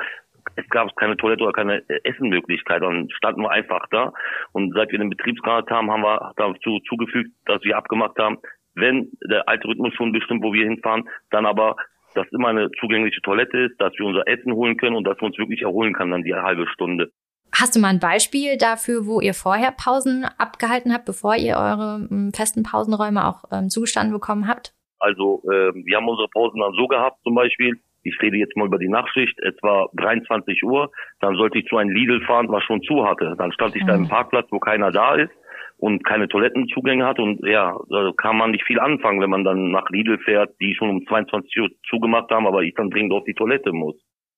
es 0.57 0.69
gab 0.69 0.95
keine 0.97 1.17
Toilette 1.17 1.45
oder 1.45 1.53
keine 1.53 1.83
Essenmöglichkeit. 2.05 2.83
Dann 2.83 3.09
standen 3.11 3.43
wir 3.43 3.51
einfach 3.51 3.87
da. 3.91 4.13
Und 4.53 4.73
seit 4.75 4.91
wir 4.93 4.99
den 4.99 5.11
Betriebsrat 5.11 5.71
haben, 5.71 5.91
haben 5.91 6.03
wir 6.03 6.33
dazu 6.37 6.81
zugefügt, 6.89 7.31
dass 7.47 7.63
wir 7.63 7.77
abgemacht 7.77 8.19
haben, 8.19 8.39
wenn 8.75 9.11
der 9.31 9.49
Algorithmus 9.49 9.95
schon 9.95 10.13
bestimmt, 10.13 10.43
wo 10.43 10.53
wir 10.53 10.65
hinfahren, 10.65 11.09
dann 11.31 11.47
aber 11.47 11.77
dass 12.15 12.27
immer 12.31 12.49
eine 12.49 12.71
zugängliche 12.81 13.21
Toilette 13.23 13.59
ist, 13.59 13.81
dass 13.81 13.93
wir 13.99 14.07
unser 14.07 14.27
Essen 14.29 14.53
holen 14.53 14.77
können 14.77 14.97
und 14.97 15.05
dass 15.05 15.19
wir 15.19 15.25
uns 15.25 15.39
wirklich 15.39 15.63
erholen 15.63 15.93
können 15.93 16.13
dann 16.13 16.23
die 16.23 16.35
halbe 16.35 16.67
Stunde. 16.69 17.11
Hast 17.53 17.77
du 17.77 17.81
mal 17.81 17.89
ein 17.89 18.01
Beispiel 18.01 18.57
dafür, 18.57 19.07
wo 19.07 19.21
ihr 19.21 19.35
vorher 19.35 19.73
Pausen 19.73 20.25
abgehalten 20.39 20.93
habt, 20.93 21.05
bevor 21.05 21.37
ihr 21.37 21.57
eure 21.57 22.09
ähm, 22.11 22.33
festen 22.35 22.65
Pausenräume 22.65 23.27
auch 23.27 23.45
ähm, 23.53 23.69
zugestanden 23.69 24.13
bekommen 24.13 24.49
habt? 24.49 24.75
Also 24.99 25.43
äh, 25.45 25.73
wir 25.75 25.97
haben 25.97 26.09
unsere 26.09 26.29
Pausen 26.29 26.61
dann 26.61 26.73
so 26.73 26.89
gehabt, 26.89 27.19
zum 27.23 27.35
Beispiel, 27.35 27.79
ich 28.05 28.17
rede 28.23 28.37
jetzt 28.37 28.57
mal 28.57 28.67
über 28.67 28.79
die 28.79 28.89
Nachtschicht, 28.89 29.39
es 29.41 29.55
war 29.63 29.89
23 29.95 30.63
Uhr, 30.63 30.91
dann 31.21 31.37
sollte 31.37 31.59
ich 31.59 31.67
zu 31.67 31.77
einem 31.77 31.91
Lidl 31.91 32.21
fahren, 32.25 32.49
was 32.49 32.63
schon 32.65 32.83
zu 32.83 33.07
hatte. 33.07 33.35
Dann 33.39 33.53
stand 33.53 33.75
ich 33.77 33.83
mhm. 33.83 33.87
da 33.87 33.95
im 33.95 34.03
mhm. 34.03 34.09
Parkplatz, 34.09 34.47
wo 34.51 34.59
keiner 34.59 34.91
da 34.91 35.15
ist 35.15 35.33
und 35.79 36.05
keine 36.05 36.29
Toilettenzugänge 36.29 37.05
hat 37.05 37.19
und 37.19 37.45
ja, 37.47 37.77
da 37.91 38.13
kann 38.17 38.37
man 38.37 38.53
nicht 38.53 38.65
viel 38.65 38.79
anfangen, 38.79 39.21
wenn 39.21 39.31
man 39.31 39.45
dann 39.45 39.71
nach 39.71 39.89
Lidl 39.91 40.19
fährt, 40.19 40.55
die 40.61 40.75
schon 40.75 40.91
um 40.91 41.07
22 41.07 41.61
Uhr 41.61 41.71
zugemacht 41.89 42.31
haben, 42.31 42.47
aber 42.47 42.63
ich 42.63 42.75
dann 42.75 42.91
dringend 42.91 43.13
auf 43.13 43.25
die 43.25 43.35
Toilette 43.35 43.73
muss. 43.73 43.97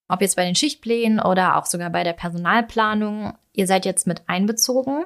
Ob 0.08 0.20
jetzt 0.20 0.36
bei 0.36 0.44
den 0.44 0.54
Schichtplänen 0.54 1.20
oder 1.20 1.56
auch 1.56 1.66
sogar 1.66 1.90
bei 1.90 2.04
der 2.04 2.12
Personalplanung, 2.12 3.34
ihr 3.52 3.66
seid 3.66 3.84
jetzt 3.84 4.06
mit 4.06 4.22
einbezogen. 4.28 5.04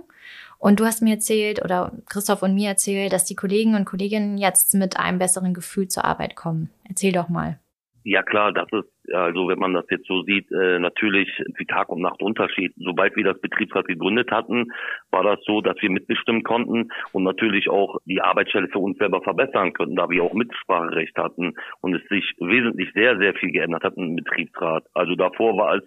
Und 0.59 0.79
du 0.79 0.85
hast 0.85 1.01
mir 1.01 1.15
erzählt 1.15 1.65
oder 1.65 1.93
Christoph 2.07 2.43
und 2.43 2.55
mir 2.55 2.69
erzählt, 2.69 3.15
dass 3.15 3.25
die 3.25 3.35
Kollegen 3.35 3.75
und 3.75 3.87
Kolleginnen 3.87 4.37
jetzt 4.37 4.75
mit 4.75 4.99
einem 4.99 5.19
besseren 5.19 5.55
Gefühl 5.55 5.89
zur 5.89 6.05
Arbeit 6.05 6.37
kommen. 6.37 6.69
Erzähl 6.87 7.13
doch 7.13 7.31
mal. 7.31 7.59
Ja 8.05 8.23
klar, 8.23 8.53
das 8.53 8.69
ist 8.73 9.01
also 9.13 9.49
wenn 9.49 9.59
man 9.59 9.75
das 9.75 9.87
jetzt 9.91 10.07
so 10.07 10.23
sieht, 10.23 10.51
äh, 10.53 10.79
natürlich 10.79 11.29
wie 11.57 11.65
Tag 11.65 11.89
und 11.89 12.01
Nacht 12.01 12.23
Unterschied. 12.23 12.73
Sobald 12.77 13.17
wir 13.17 13.25
das 13.25 13.41
Betriebsrat 13.41 13.87
gegründet 13.87 14.31
hatten, 14.31 14.73
war 15.11 15.25
das 15.25 15.41
so, 15.45 15.61
dass 15.61 15.77
wir 15.81 15.91
mitbestimmen 15.91 16.43
konnten 16.43 16.91
und 17.13 17.25
natürlich 17.25 17.69
auch 17.69 17.99
die 18.05 18.21
Arbeitsstelle 18.21 18.69
für 18.69 18.79
uns 18.79 18.99
selber 18.99 19.23
verbessern 19.23 19.73
könnten, 19.73 19.97
da 19.97 20.09
wir 20.09 20.23
auch 20.23 20.35
Mitspracherecht 20.35 21.17
hatten 21.17 21.55
und 21.81 21.95
es 21.95 22.07
sich 22.09 22.35
wesentlich 22.39 22.93
sehr, 22.95 23.19
sehr 23.19 23.35
viel 23.35 23.53
geändert 23.53 23.85
hat 23.85 23.97
im 23.97 24.17
Betriebsrat. 24.17 24.85
Also 24.95 25.15
davor 25.15 25.57
war 25.57 25.77
es 25.77 25.85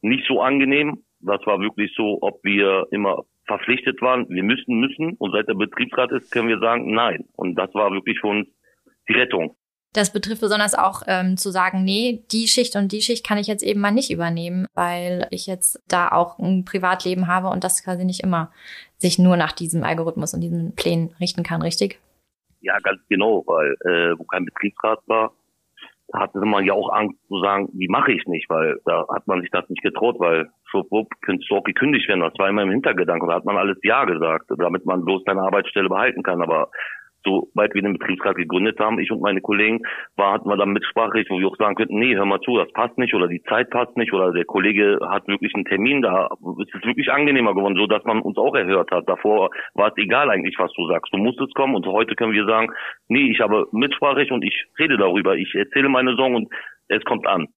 nicht 0.00 0.26
so 0.26 0.40
angenehm. 0.40 1.02
Das 1.20 1.44
war 1.46 1.60
wirklich 1.60 1.92
so, 1.96 2.18
ob 2.20 2.44
wir 2.44 2.86
immer 2.90 3.24
verpflichtet 3.46 4.00
waren, 4.00 4.28
wir 4.28 4.42
müssen, 4.42 4.78
müssen 4.78 5.14
und 5.18 5.32
seit 5.32 5.48
der 5.48 5.54
Betriebsrat 5.54 6.12
ist, 6.12 6.30
können 6.30 6.48
wir 6.48 6.58
sagen, 6.58 6.94
nein. 6.94 7.24
Und 7.36 7.56
das 7.56 7.74
war 7.74 7.92
wirklich 7.92 8.18
für 8.20 8.28
uns 8.28 8.48
die 9.08 9.14
Rettung. 9.14 9.56
Das 9.94 10.12
betrifft 10.12 10.40
besonders 10.40 10.74
auch 10.74 11.02
ähm, 11.06 11.36
zu 11.36 11.50
sagen, 11.50 11.84
nee, 11.84 12.24
die 12.32 12.48
Schicht 12.48 12.74
und 12.76 12.90
die 12.90 13.00
Schicht 13.00 13.26
kann 13.26 13.38
ich 13.38 13.46
jetzt 13.46 13.62
eben 13.62 13.80
mal 13.80 13.92
nicht 13.92 14.10
übernehmen, 14.10 14.66
weil 14.74 15.26
ich 15.30 15.46
jetzt 15.46 15.82
da 15.88 16.08
auch 16.08 16.38
ein 16.38 16.64
Privatleben 16.64 17.28
habe 17.28 17.48
und 17.48 17.64
das 17.64 17.82
quasi 17.82 18.04
nicht 18.04 18.20
immer 18.20 18.50
sich 18.98 19.18
nur 19.18 19.36
nach 19.36 19.52
diesem 19.52 19.84
Algorithmus 19.84 20.34
und 20.34 20.40
diesen 20.40 20.74
Plänen 20.74 21.14
richten 21.20 21.44
kann, 21.44 21.62
richtig? 21.62 22.00
Ja, 22.60 22.78
ganz 22.80 23.00
genau, 23.08 23.44
weil 23.46 23.76
äh, 23.84 24.18
wo 24.18 24.24
kein 24.24 24.44
Betriebsrat 24.44 24.98
war, 25.06 25.32
hatte 26.12 26.38
man 26.40 26.64
ja 26.64 26.72
auch 26.72 26.90
Angst 26.90 27.18
zu 27.28 27.40
sagen, 27.40 27.68
wie 27.72 27.88
mache 27.88 28.12
ich 28.12 28.26
nicht, 28.26 28.50
weil 28.50 28.80
da 28.84 29.06
hat 29.08 29.26
man 29.26 29.40
sich 29.40 29.50
das 29.50 29.68
nicht 29.68 29.82
getraut, 29.82 30.16
weil 30.18 30.50
schwupp, 30.70 30.90
wupp, 30.90 31.08
könntest 31.22 31.50
du 31.50 31.56
auch 31.56 31.64
gekündigt 31.64 32.08
werden. 32.08 32.20
Das 32.20 32.38
war 32.38 32.48
immer 32.48 32.62
im 32.62 32.70
Hintergedanken. 32.70 33.28
Da 33.28 33.36
hat 33.36 33.44
man 33.44 33.56
alles 33.56 33.78
Ja 33.82 34.04
gesagt, 34.04 34.50
damit 34.58 34.84
man 34.84 35.04
bloß 35.04 35.22
seine 35.24 35.42
Arbeitsstelle 35.42 35.88
behalten 35.88 36.22
kann. 36.22 36.42
Aber 36.42 36.70
sobald 37.24 37.74
wir 37.74 37.82
den 37.82 37.94
Betriebsrat 37.94 38.36
gegründet 38.36 38.78
haben, 38.78 38.98
ich 38.98 39.10
und 39.10 39.20
meine 39.20 39.40
Kollegen, 39.40 39.80
war, 40.16 40.32
hatten 40.32 40.48
wir 40.48 40.56
dann 40.56 40.72
Mitspracherecht, 40.72 41.30
wo 41.30 41.38
wir 41.38 41.48
auch 41.48 41.56
sagen 41.56 41.74
könnten, 41.74 41.98
nee, 41.98 42.14
hör 42.14 42.26
mal 42.26 42.40
zu, 42.40 42.56
das 42.56 42.70
passt 42.72 42.98
nicht 42.98 43.14
oder 43.14 43.28
die 43.28 43.42
Zeit 43.42 43.70
passt 43.70 43.96
nicht 43.96 44.12
oder 44.12 44.32
der 44.32 44.44
Kollege 44.44 44.98
hat 45.08 45.26
wirklich 45.28 45.54
einen 45.54 45.64
Termin, 45.64 46.02
da 46.02 46.28
ist 46.58 46.74
es 46.74 46.84
wirklich 46.84 47.10
angenehmer 47.10 47.54
geworden, 47.54 47.76
so 47.76 47.86
dass 47.86 48.04
man 48.04 48.20
uns 48.20 48.36
auch 48.36 48.54
erhört 48.54 48.90
hat. 48.90 49.08
Davor 49.08 49.50
war 49.74 49.88
es 49.88 49.96
egal 49.96 50.30
eigentlich, 50.30 50.56
was 50.58 50.72
du 50.74 50.86
sagst. 50.88 51.12
Du 51.12 51.18
musstest 51.18 51.54
kommen 51.54 51.74
und 51.74 51.86
heute 51.86 52.14
können 52.14 52.32
wir 52.32 52.46
sagen, 52.46 52.72
nee, 53.08 53.30
ich 53.30 53.40
habe 53.40 53.66
Mitspracherecht 53.72 54.30
und 54.30 54.44
ich 54.44 54.66
rede 54.78 54.96
darüber, 54.96 55.36
ich 55.36 55.54
erzähle 55.54 55.88
meine 55.88 56.14
Sorgen 56.14 56.36
und 56.36 56.48
es 56.88 57.02
kommt 57.04 57.26
an. 57.26 57.48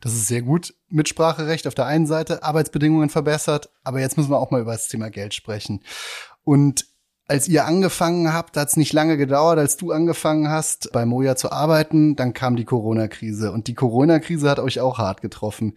Das 0.00 0.12
ist 0.12 0.28
sehr 0.28 0.42
gut. 0.42 0.74
Mitspracherecht 0.90 1.66
auf 1.66 1.74
der 1.74 1.86
einen 1.86 2.06
Seite, 2.06 2.42
Arbeitsbedingungen 2.42 3.08
verbessert, 3.08 3.70
aber 3.84 4.00
jetzt 4.00 4.18
müssen 4.18 4.30
wir 4.30 4.38
auch 4.38 4.50
mal 4.50 4.60
über 4.60 4.72
das 4.72 4.88
Thema 4.88 5.08
Geld 5.08 5.32
sprechen. 5.32 5.80
Und 6.44 6.84
als 7.26 7.48
ihr 7.48 7.64
angefangen 7.64 8.32
habt, 8.32 8.56
hat 8.56 8.68
es 8.68 8.76
nicht 8.76 8.92
lange 8.92 9.16
gedauert, 9.16 9.58
als 9.58 9.76
du 9.76 9.92
angefangen 9.92 10.50
hast, 10.50 10.92
bei 10.92 11.06
Moja 11.06 11.36
zu 11.36 11.50
arbeiten, 11.50 12.16
dann 12.16 12.34
kam 12.34 12.56
die 12.56 12.64
Corona-Krise. 12.64 13.50
Und 13.52 13.66
die 13.66 13.74
Corona-Krise 13.74 14.48
hat 14.50 14.58
euch 14.58 14.80
auch 14.80 14.98
hart 14.98 15.22
getroffen. 15.22 15.74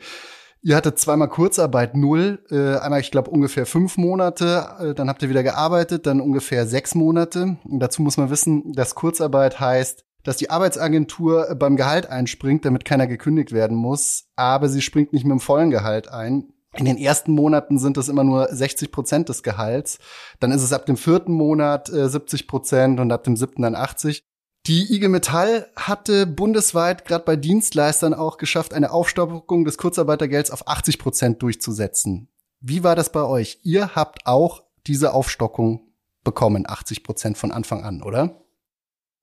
Ihr 0.62 0.76
hattet 0.76 1.00
zweimal 1.00 1.30
Kurzarbeit 1.30 1.96
null, 1.96 2.44
äh, 2.50 2.78
einmal, 2.78 3.00
ich 3.00 3.12
glaube, 3.12 3.30
ungefähr 3.30 3.66
fünf 3.66 3.96
Monate, 3.98 4.68
äh, 4.80 4.94
dann 4.94 5.08
habt 5.08 5.22
ihr 5.22 5.30
wieder 5.30 5.44
gearbeitet, 5.44 6.06
dann 6.06 6.20
ungefähr 6.20 6.66
sechs 6.66 6.96
Monate. 6.96 7.58
Und 7.64 7.80
dazu 7.80 8.02
muss 8.02 8.18
man 8.18 8.30
wissen, 8.30 8.74
dass 8.74 8.96
Kurzarbeit 8.96 9.60
heißt, 9.60 10.04
dass 10.24 10.36
die 10.36 10.50
Arbeitsagentur 10.50 11.56
beim 11.58 11.78
Gehalt 11.78 12.10
einspringt, 12.10 12.66
damit 12.66 12.84
keiner 12.84 13.08
gekündigt 13.08 13.54
werden 13.54 13.78
muss, 13.78 14.26
aber 14.36 14.68
sie 14.68 14.82
springt 14.82 15.14
nicht 15.14 15.24
mit 15.24 15.32
dem 15.32 15.40
vollen 15.40 15.70
Gehalt 15.70 16.12
ein. 16.12 16.52
In 16.78 16.86
den 16.86 16.98
ersten 16.98 17.32
Monaten 17.32 17.80
sind 17.80 17.98
es 17.98 18.08
immer 18.08 18.24
nur 18.24 18.48
60 18.54 18.92
Prozent 18.92 19.30
des 19.30 19.42
Gehalts. 19.42 19.98
Dann 20.40 20.52
ist 20.52 20.62
es 20.62 20.74
ab 20.74 20.86
dem 20.86 20.96
vierten 20.96 21.34
Monat 21.34 21.90
äh, 21.90 22.08
70 22.08 22.48
Prozent 22.48 23.00
und 23.00 23.12
ab 23.12 23.24
dem 23.24 23.36
siebten 23.36 23.64
dann 23.64 23.76
80. 23.76 24.24
Die 24.68 24.94
IG 24.94 25.08
Metall 25.08 25.72
hatte 25.76 26.28
bundesweit 26.28 27.06
gerade 27.06 27.24
bei 27.24 27.36
Dienstleistern 27.36 28.14
auch 28.14 28.38
geschafft, 28.38 28.74
eine 28.74 28.92
Aufstockung 28.92 29.66
des 29.66 29.78
Kurzarbeitergelds 29.78 30.52
auf 30.52 30.68
80 30.68 31.00
Prozent 31.00 31.42
durchzusetzen. 31.42 32.30
Wie 32.60 32.84
war 32.84 32.96
das 32.96 33.12
bei 33.12 33.24
euch? 33.24 33.60
Ihr 33.64 33.96
habt 33.96 34.28
auch 34.28 34.64
diese 34.86 35.14
Aufstockung 35.14 35.88
bekommen, 36.24 36.66
80 36.68 37.04
Prozent 37.04 37.38
von 37.38 37.52
Anfang 37.52 37.84
an, 37.84 38.04
oder? 38.04 38.42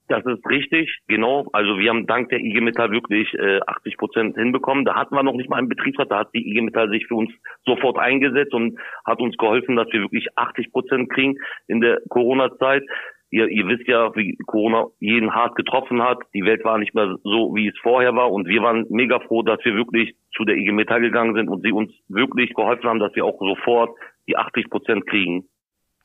Das 0.08 0.25
ist 0.26 0.46
richtig, 0.46 0.99
genau. 1.08 1.46
Also 1.52 1.78
wir 1.78 1.88
haben 1.88 2.06
dank 2.06 2.28
der 2.28 2.38
IG 2.38 2.61
Metall 2.61 2.90
wirklich 2.90 3.32
äh, 3.34 3.61
80 3.66 3.96
Prozent 3.96 4.37
hinbekommen. 4.37 4.84
Da 4.84 4.96
hatten 4.96 5.14
wir 5.14 5.23
noch 5.23 5.32
nicht 5.32 5.49
mal 5.49 5.56
einen 5.56 5.70
Betriebsrat, 5.70 6.11
da 6.11 6.20
hat 6.20 6.34
die 6.34 6.46
IG 6.46 6.61
Metall 6.61 6.90
sich 6.90 7.06
für 7.06 7.14
uns 7.14 7.30
sofort 7.64 7.99
eingesetzt 7.99 8.52
und 8.52 8.78
hat 9.06 9.20
uns 9.20 9.37
geholfen, 9.38 9.76
dass 9.76 9.90
wir 9.92 10.02
wirklich 10.02 10.28
80 10.37 10.73
Prozent 10.73 11.11
kriegen 11.11 11.38
in 11.68 11.80
der 11.80 12.00
Corona-Zeit. 12.11 12.82
Ihr, 13.30 13.49
ihr 13.49 13.66
wisst 13.66 13.88
ja, 13.88 14.14
wie 14.14 14.37
Corona 14.46 14.87
jeden 15.00 15.34
hart 15.34 15.56
getroffen 15.56 16.02
hat. 16.02 16.18
Die 16.34 16.44
Welt 16.44 16.64
war 16.64 16.78
nicht 16.78 16.94
mehr 16.94 17.16
so, 17.25 17.54
wie 17.54 17.68
es 17.68 17.78
vorher 17.82 18.14
war. 18.14 18.30
Und 18.30 18.46
wir 18.46 18.62
waren 18.62 18.87
mega 18.90 19.18
froh, 19.20 19.42
dass 19.42 19.64
wir 19.64 19.75
wirklich 19.75 20.14
zu 20.37 20.44
der 20.44 20.56
IG 20.56 20.70
Metall 20.73 21.00
gegangen 21.00 21.34
sind 21.34 21.49
und 21.49 21.62
sie 21.62 21.73
uns 21.73 21.90
wirklich 22.08 22.52
geholfen 22.54 22.88
haben, 22.88 23.00
dass 23.00 23.14
wir 23.16 23.25
auch 23.25 23.38
sofort 23.40 23.96
die 24.28 24.37
80 24.37 24.70
Prozent 24.70 25.06
kriegen. 25.06 25.49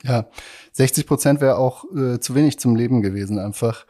Ja, 0.03 0.27
60 0.73 1.05
Prozent 1.05 1.41
wäre 1.41 1.57
auch 1.57 1.83
äh, 1.95 2.19
zu 2.19 2.35
wenig 2.35 2.59
zum 2.59 2.75
Leben 2.75 3.01
gewesen 3.01 3.37
einfach. 3.37 3.85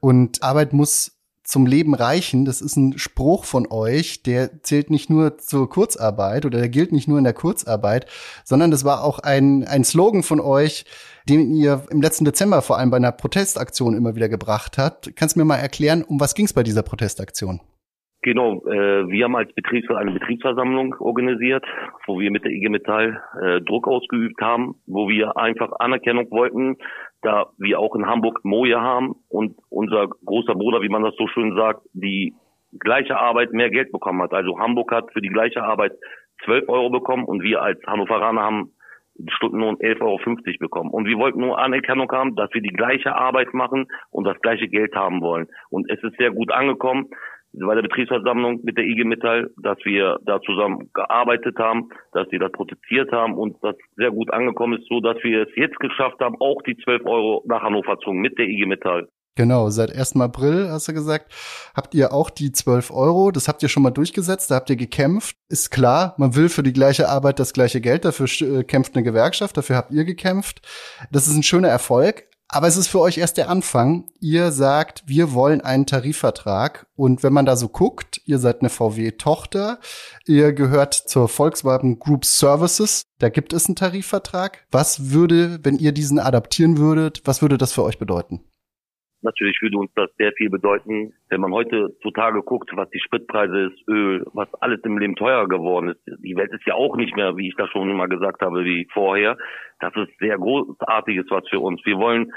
Und 0.00 0.42
Arbeit 0.42 0.72
muss 0.72 1.18
zum 1.48 1.64
Leben 1.66 1.94
reichen. 1.94 2.44
Das 2.44 2.60
ist 2.60 2.76
ein 2.76 2.98
Spruch 2.98 3.44
von 3.44 3.66
euch, 3.70 4.22
der 4.22 4.62
zählt 4.62 4.90
nicht 4.90 5.08
nur 5.08 5.38
zur 5.38 5.68
Kurzarbeit 5.68 6.44
oder 6.44 6.58
der 6.58 6.68
gilt 6.68 6.92
nicht 6.92 7.08
nur 7.08 7.16
in 7.16 7.24
der 7.24 7.32
Kurzarbeit, 7.32 8.06
sondern 8.44 8.70
das 8.70 8.84
war 8.84 9.02
auch 9.02 9.18
ein, 9.18 9.64
ein 9.64 9.82
Slogan 9.82 10.22
von 10.22 10.40
euch, 10.40 10.84
den 11.26 11.54
ihr 11.54 11.86
im 11.90 12.02
letzten 12.02 12.26
Dezember 12.26 12.60
vor 12.60 12.76
allem 12.76 12.90
bei 12.90 12.98
einer 12.98 13.12
Protestaktion 13.12 13.96
immer 13.96 14.14
wieder 14.14 14.28
gebracht 14.28 14.76
habt. 14.76 15.16
Kannst 15.16 15.36
du 15.36 15.40
mir 15.40 15.46
mal 15.46 15.56
erklären, 15.56 16.02
um 16.02 16.20
was 16.20 16.34
ging 16.34 16.44
es 16.44 16.52
bei 16.52 16.62
dieser 16.62 16.82
Protestaktion? 16.82 17.60
Genau, 18.22 18.64
äh, 18.66 19.08
wir 19.08 19.24
haben 19.24 19.36
als 19.36 19.52
Betriebsrat 19.52 19.98
eine 19.98 20.10
Betriebsversammlung 20.10 20.96
organisiert, 20.98 21.64
wo 22.06 22.18
wir 22.18 22.32
mit 22.32 22.44
der 22.44 22.50
IG 22.50 22.68
Metall 22.68 23.22
äh, 23.40 23.60
Druck 23.60 23.86
ausgeübt 23.86 24.40
haben, 24.40 24.74
wo 24.86 25.08
wir 25.08 25.36
einfach 25.36 25.70
Anerkennung 25.78 26.28
wollten, 26.30 26.78
da 27.22 27.46
wir 27.58 27.78
auch 27.78 27.94
in 27.94 28.06
Hamburg 28.06 28.40
Moje 28.44 28.80
haben 28.80 29.14
und 29.28 29.56
unser 29.70 30.08
großer 30.08 30.54
Bruder, 30.54 30.82
wie 30.82 30.88
man 30.88 31.04
das 31.04 31.14
so 31.16 31.28
schön 31.28 31.54
sagt, 31.54 31.82
die 31.92 32.34
gleiche 32.80 33.16
Arbeit 33.16 33.52
mehr 33.52 33.70
Geld 33.70 33.92
bekommen 33.92 34.22
hat. 34.22 34.32
Also 34.32 34.58
Hamburg 34.58 34.90
hat 34.90 35.12
für 35.12 35.20
die 35.20 35.30
gleiche 35.30 35.62
Arbeit 35.62 35.92
12 36.44 36.68
Euro 36.68 36.90
bekommen 36.90 37.24
und 37.24 37.42
wir 37.42 37.62
als 37.62 37.80
Hannoveraner 37.86 38.42
haben 38.42 38.72
Stundenlohn 39.28 39.76
11,50 39.76 40.00
Euro 40.02 40.18
bekommen. 40.60 40.90
Und 40.90 41.06
wir 41.06 41.18
wollten 41.18 41.40
nur 41.40 41.58
Anerkennung 41.58 42.10
haben, 42.12 42.36
dass 42.36 42.52
wir 42.52 42.62
die 42.62 42.68
gleiche 42.72 43.14
Arbeit 43.14 43.52
machen 43.52 43.86
und 44.10 44.24
das 44.24 44.40
gleiche 44.40 44.68
Geld 44.68 44.94
haben 44.94 45.20
wollen. 45.20 45.48
Und 45.70 45.90
es 45.90 46.02
ist 46.02 46.16
sehr 46.18 46.30
gut 46.30 46.52
angekommen 46.52 47.08
bei 47.52 47.74
der 47.74 47.82
Betriebsversammlung 47.82 48.60
mit 48.62 48.76
der 48.76 48.84
IG 48.84 49.04
Metall, 49.04 49.50
dass 49.62 49.78
wir 49.84 50.18
da 50.24 50.40
zusammen 50.42 50.90
gearbeitet 50.94 51.58
haben, 51.58 51.88
dass 52.12 52.30
wir 52.30 52.38
das 52.38 52.52
protestiert 52.52 53.10
haben 53.12 53.34
und 53.34 53.56
das 53.62 53.76
sehr 53.96 54.10
gut 54.10 54.32
angekommen 54.32 54.78
ist, 54.78 54.88
so 54.88 55.00
dass 55.00 55.16
wir 55.22 55.42
es 55.42 55.56
jetzt 55.56 55.78
geschafft 55.80 56.20
haben, 56.20 56.36
auch 56.40 56.62
die 56.62 56.76
12 56.76 57.06
Euro 57.06 57.44
nach 57.46 57.62
Hannover 57.62 57.98
zu 57.98 58.12
mit 58.12 58.38
der 58.38 58.46
IG 58.46 58.66
Metall. 58.66 59.08
Genau, 59.38 59.70
seit 59.70 59.94
1. 59.94 60.16
April, 60.16 60.68
hast 60.68 60.88
du 60.88 60.92
gesagt, 60.92 61.32
habt 61.72 61.94
ihr 61.94 62.12
auch 62.12 62.28
die 62.28 62.50
12 62.50 62.90
Euro. 62.90 63.30
Das 63.30 63.46
habt 63.46 63.62
ihr 63.62 63.68
schon 63.68 63.84
mal 63.84 63.92
durchgesetzt, 63.92 64.50
da 64.50 64.56
habt 64.56 64.68
ihr 64.68 64.74
gekämpft. 64.74 65.36
Ist 65.48 65.70
klar, 65.70 66.16
man 66.18 66.34
will 66.34 66.48
für 66.48 66.64
die 66.64 66.72
gleiche 66.72 67.08
Arbeit 67.08 67.38
das 67.38 67.52
gleiche 67.52 67.80
Geld, 67.80 68.04
dafür 68.04 68.26
äh, 68.26 68.64
kämpft 68.64 68.96
eine 68.96 69.04
Gewerkschaft, 69.04 69.56
dafür 69.56 69.76
habt 69.76 69.92
ihr 69.92 70.04
gekämpft. 70.04 70.66
Das 71.12 71.28
ist 71.28 71.36
ein 71.36 71.44
schöner 71.44 71.68
Erfolg. 71.68 72.27
Aber 72.50 72.66
es 72.66 72.78
ist 72.78 72.88
für 72.88 73.00
euch 73.00 73.18
erst 73.18 73.36
der 73.36 73.50
Anfang. 73.50 74.08
Ihr 74.20 74.52
sagt, 74.52 75.02
wir 75.06 75.34
wollen 75.34 75.60
einen 75.60 75.84
Tarifvertrag. 75.84 76.86
Und 76.96 77.22
wenn 77.22 77.34
man 77.34 77.44
da 77.44 77.56
so 77.56 77.68
guckt, 77.68 78.22
ihr 78.24 78.38
seid 78.38 78.60
eine 78.60 78.70
VW-Tochter, 78.70 79.78
ihr 80.26 80.54
gehört 80.54 80.94
zur 80.94 81.28
Volkswagen 81.28 81.98
Group 81.98 82.24
Services, 82.24 83.02
da 83.18 83.28
gibt 83.28 83.52
es 83.52 83.66
einen 83.66 83.76
Tarifvertrag. 83.76 84.66
Was 84.70 85.10
würde, 85.10 85.60
wenn 85.62 85.76
ihr 85.76 85.92
diesen 85.92 86.18
adaptieren 86.18 86.78
würdet, 86.78 87.20
was 87.26 87.42
würde 87.42 87.58
das 87.58 87.72
für 87.72 87.82
euch 87.82 87.98
bedeuten? 87.98 88.40
Natürlich 89.22 89.60
würde 89.60 89.78
uns 89.78 89.90
das 89.94 90.10
sehr 90.16 90.32
viel 90.32 90.48
bedeuten, 90.48 91.12
wenn 91.28 91.40
man 91.40 91.52
heute 91.52 91.96
zutage 92.02 92.40
guckt, 92.42 92.70
was 92.74 92.88
die 92.90 93.00
Spritpreise 93.00 93.66
ist, 93.66 93.88
Öl, 93.88 94.24
was 94.32 94.48
alles 94.60 94.80
im 94.84 94.96
Leben 94.96 95.16
teurer 95.16 95.48
geworden 95.48 95.88
ist. 95.88 96.00
Die 96.22 96.36
Welt 96.36 96.52
ist 96.52 96.64
ja 96.66 96.74
auch 96.74 96.96
nicht 96.96 97.16
mehr, 97.16 97.36
wie 97.36 97.48
ich 97.48 97.56
das 97.56 97.68
schon 97.70 97.90
immer 97.90 98.06
gesagt 98.06 98.42
habe, 98.42 98.64
wie 98.64 98.86
vorher. 98.92 99.36
Das 99.80 99.92
ist 99.96 100.16
sehr 100.20 100.38
großartiges 100.38 101.26
was 101.30 101.48
für 101.48 101.58
uns. 101.58 101.84
Wir 101.84 101.98
wollen 101.98 102.32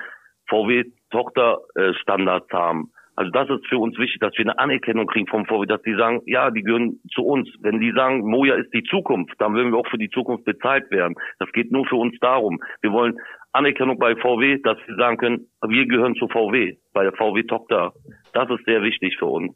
VW-Tochterstandards 0.49 2.51
haben. 2.51 2.91
Also 3.21 3.29
das 3.29 3.49
ist 3.51 3.67
für 3.67 3.77
uns 3.77 3.95
wichtig, 3.99 4.19
dass 4.19 4.35
wir 4.35 4.45
eine 4.45 4.57
Anerkennung 4.57 5.05
kriegen 5.05 5.27
vom 5.27 5.45
VW, 5.45 5.67
dass 5.67 5.83
die 5.83 5.93
sagen, 5.93 6.21
ja, 6.25 6.49
die 6.49 6.63
gehören 6.63 6.99
zu 7.13 7.21
uns. 7.21 7.47
Wenn 7.59 7.79
die 7.79 7.91
sagen, 7.91 8.27
Moja 8.27 8.55
ist 8.55 8.73
die 8.73 8.81
Zukunft, 8.81 9.35
dann 9.37 9.53
würden 9.53 9.71
wir 9.71 9.77
auch 9.77 9.87
für 9.87 9.99
die 9.99 10.09
Zukunft 10.09 10.43
bezahlt 10.43 10.89
werden. 10.89 11.13
Das 11.37 11.51
geht 11.51 11.71
nur 11.71 11.85
für 11.85 11.97
uns 11.97 12.17
darum. 12.19 12.59
Wir 12.81 12.91
wollen 12.91 13.19
Anerkennung 13.51 13.99
bei 13.99 14.15
VW, 14.15 14.57
dass 14.63 14.79
wir 14.87 14.95
sagen 14.95 15.17
können, 15.17 15.47
wir 15.67 15.85
gehören 15.85 16.15
zu 16.15 16.27
VW, 16.29 16.77
bei 16.93 17.03
der 17.03 17.13
VW-Tochter. 17.13 17.93
Das 18.33 18.49
ist 18.49 18.65
sehr 18.65 18.81
wichtig 18.81 19.17
für 19.19 19.27
uns. 19.27 19.53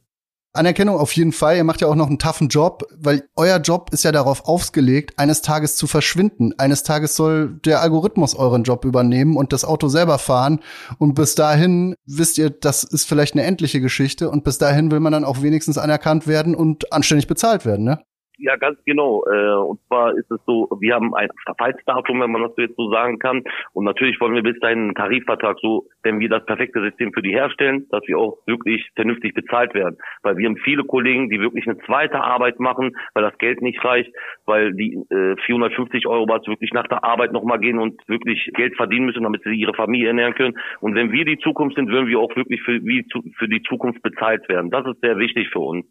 Anerkennung 0.55 0.97
auf 0.97 1.11
jeden 1.13 1.31
Fall. 1.31 1.57
Ihr 1.57 1.63
macht 1.63 1.81
ja 1.81 1.87
auch 1.87 1.95
noch 1.95 2.07
einen 2.07 2.19
toughen 2.19 2.47
Job, 2.47 2.83
weil 2.97 3.27
euer 3.35 3.57
Job 3.57 3.89
ist 3.91 4.03
ja 4.03 4.11
darauf 4.11 4.45
ausgelegt, 4.47 5.17
eines 5.17 5.41
Tages 5.41 5.75
zu 5.75 5.87
verschwinden. 5.87 6.53
Eines 6.57 6.83
Tages 6.83 7.15
soll 7.15 7.59
der 7.65 7.81
Algorithmus 7.81 8.35
euren 8.35 8.63
Job 8.63 8.85
übernehmen 8.85 9.37
und 9.37 9.53
das 9.53 9.65
Auto 9.65 9.87
selber 9.87 10.19
fahren. 10.19 10.59
Und 10.97 11.15
bis 11.15 11.35
dahin 11.35 11.95
wisst 12.05 12.37
ihr, 12.37 12.49
das 12.49 12.83
ist 12.83 13.07
vielleicht 13.07 13.33
eine 13.33 13.43
endliche 13.43 13.81
Geschichte. 13.81 14.29
Und 14.29 14.43
bis 14.43 14.57
dahin 14.57 14.91
will 14.91 14.99
man 14.99 15.13
dann 15.13 15.25
auch 15.25 15.41
wenigstens 15.41 15.77
anerkannt 15.77 16.27
werden 16.27 16.55
und 16.55 16.91
anständig 16.91 17.27
bezahlt 17.27 17.65
werden, 17.65 17.85
ne? 17.85 17.99
Ja, 18.37 18.57
ganz 18.57 18.77
genau. 18.85 19.23
Äh, 19.25 19.55
und 19.55 19.79
zwar 19.87 20.13
ist 20.17 20.29
es 20.29 20.39
so, 20.45 20.67
wir 20.79 20.95
haben 20.95 21.15
ein 21.15 21.29
Verfallsdatum, 21.45 22.21
wenn 22.21 22.31
man 22.31 22.43
das 22.43 22.51
jetzt 22.57 22.75
so 22.75 22.91
sagen 22.91 23.17
kann. 23.17 23.43
Und 23.73 23.85
natürlich 23.85 24.19
wollen 24.19 24.35
wir 24.35 24.43
bis 24.43 24.59
dahin 24.59 24.79
einen 24.79 24.95
Tarifvertrag 24.95 25.57
so, 25.61 25.87
wenn 26.03 26.19
wir 26.19 26.27
das 26.27 26.45
perfekte 26.45 26.81
System 26.81 27.13
für 27.13 27.21
die 27.21 27.31
herstellen, 27.31 27.87
dass 27.91 28.01
wir 28.07 28.17
auch 28.17 28.37
wirklich 28.45 28.89
vernünftig 28.95 29.33
bezahlt 29.33 29.73
werden. 29.73 29.97
Weil 30.21 30.37
wir 30.37 30.47
haben 30.47 30.57
viele 30.57 30.83
Kollegen, 30.83 31.29
die 31.29 31.39
wirklich 31.39 31.65
eine 31.65 31.77
zweite 31.79 32.21
Arbeit 32.21 32.59
machen, 32.59 32.97
weil 33.13 33.23
das 33.23 33.37
Geld 33.37 33.61
nicht 33.61 33.83
reicht, 33.83 34.13
weil 34.45 34.73
die 34.73 34.95
äh, 35.09 35.35
450 35.45 36.05
Euro 36.07 36.27
was 36.27 36.45
wirklich 36.47 36.73
nach 36.73 36.87
der 36.87 37.03
Arbeit 37.03 37.31
nochmal 37.31 37.59
gehen 37.59 37.79
und 37.79 38.01
wirklich 38.07 38.51
Geld 38.53 38.75
verdienen 38.75 39.05
müssen, 39.05 39.23
damit 39.23 39.43
sie 39.43 39.55
ihre 39.55 39.73
Familie 39.73 40.07
ernähren 40.07 40.35
können. 40.35 40.57
Und 40.81 40.95
wenn 40.95 41.11
wir 41.11 41.23
die 41.23 41.37
Zukunft 41.37 41.77
sind, 41.77 41.89
würden 41.89 42.07
wir 42.07 42.19
auch 42.19 42.35
wirklich 42.35 42.61
für, 42.63 42.83
wie, 42.83 43.05
für 43.37 43.47
die 43.47 43.61
Zukunft 43.61 44.01
bezahlt 44.01 44.47
werden. 44.49 44.71
Das 44.71 44.85
ist 44.85 44.99
sehr 45.01 45.17
wichtig 45.17 45.49
für 45.49 45.59
uns. 45.59 45.85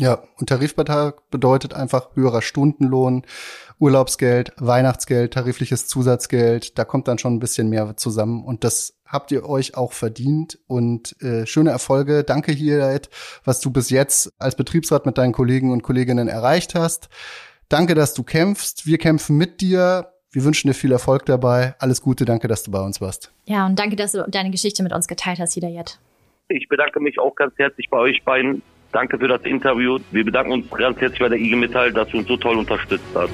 Ja, 0.00 0.22
und 0.38 0.48
Tarifvertrag 0.48 1.28
bedeutet 1.28 1.74
einfach 1.74 2.14
höherer 2.14 2.40
Stundenlohn, 2.40 3.24
Urlaubsgeld, 3.80 4.52
Weihnachtsgeld, 4.56 5.34
tarifliches 5.34 5.88
Zusatzgeld. 5.88 6.78
Da 6.78 6.84
kommt 6.84 7.08
dann 7.08 7.18
schon 7.18 7.34
ein 7.34 7.40
bisschen 7.40 7.68
mehr 7.68 7.96
zusammen 7.96 8.44
und 8.44 8.62
das 8.62 8.96
habt 9.04 9.32
ihr 9.32 9.44
euch 9.48 9.76
auch 9.76 9.92
verdient 9.92 10.60
und 10.68 11.20
äh, 11.20 11.46
schöne 11.46 11.70
Erfolge. 11.70 12.22
Danke 12.22 12.52
hier, 12.52 13.00
was 13.44 13.60
du 13.60 13.72
bis 13.72 13.90
jetzt 13.90 14.32
als 14.38 14.54
Betriebsrat 14.54 15.04
mit 15.04 15.18
deinen 15.18 15.32
Kollegen 15.32 15.72
und 15.72 15.82
Kolleginnen 15.82 16.28
erreicht 16.28 16.76
hast. 16.76 17.08
Danke, 17.68 17.96
dass 17.96 18.14
du 18.14 18.22
kämpfst. 18.22 18.86
Wir 18.86 18.98
kämpfen 18.98 19.36
mit 19.36 19.60
dir. 19.60 20.12
Wir 20.30 20.44
wünschen 20.44 20.68
dir 20.68 20.74
viel 20.74 20.92
Erfolg 20.92 21.26
dabei. 21.26 21.74
Alles 21.80 22.02
Gute. 22.02 22.24
Danke, 22.24 22.46
dass 22.46 22.62
du 22.62 22.70
bei 22.70 22.80
uns 22.80 23.00
warst. 23.00 23.32
Ja, 23.46 23.66
und 23.66 23.76
danke, 23.80 23.96
dass 23.96 24.12
du 24.12 24.24
deine 24.28 24.52
Geschichte 24.52 24.84
mit 24.84 24.92
uns 24.92 25.08
geteilt 25.08 25.40
hast, 25.40 25.54
Hidayat. 25.54 25.98
Ich 26.48 26.68
bedanke 26.68 27.00
mich 27.00 27.18
auch 27.18 27.34
ganz 27.34 27.52
herzlich 27.58 27.90
bei 27.90 27.98
euch 27.98 28.22
beiden 28.22 28.62
Danke 28.92 29.18
für 29.18 29.28
das 29.28 29.42
Interview. 29.42 29.98
Wir 30.12 30.24
bedanken 30.24 30.52
uns 30.52 30.70
ganz 30.70 30.98
herzlich 30.98 31.20
bei 31.20 31.28
der 31.28 31.38
IG 31.38 31.56
Metall, 31.56 31.92
dass 31.92 32.08
du 32.08 32.18
uns 32.18 32.28
so 32.28 32.36
toll 32.36 32.56
unterstützt 32.56 33.04
hast. 33.14 33.32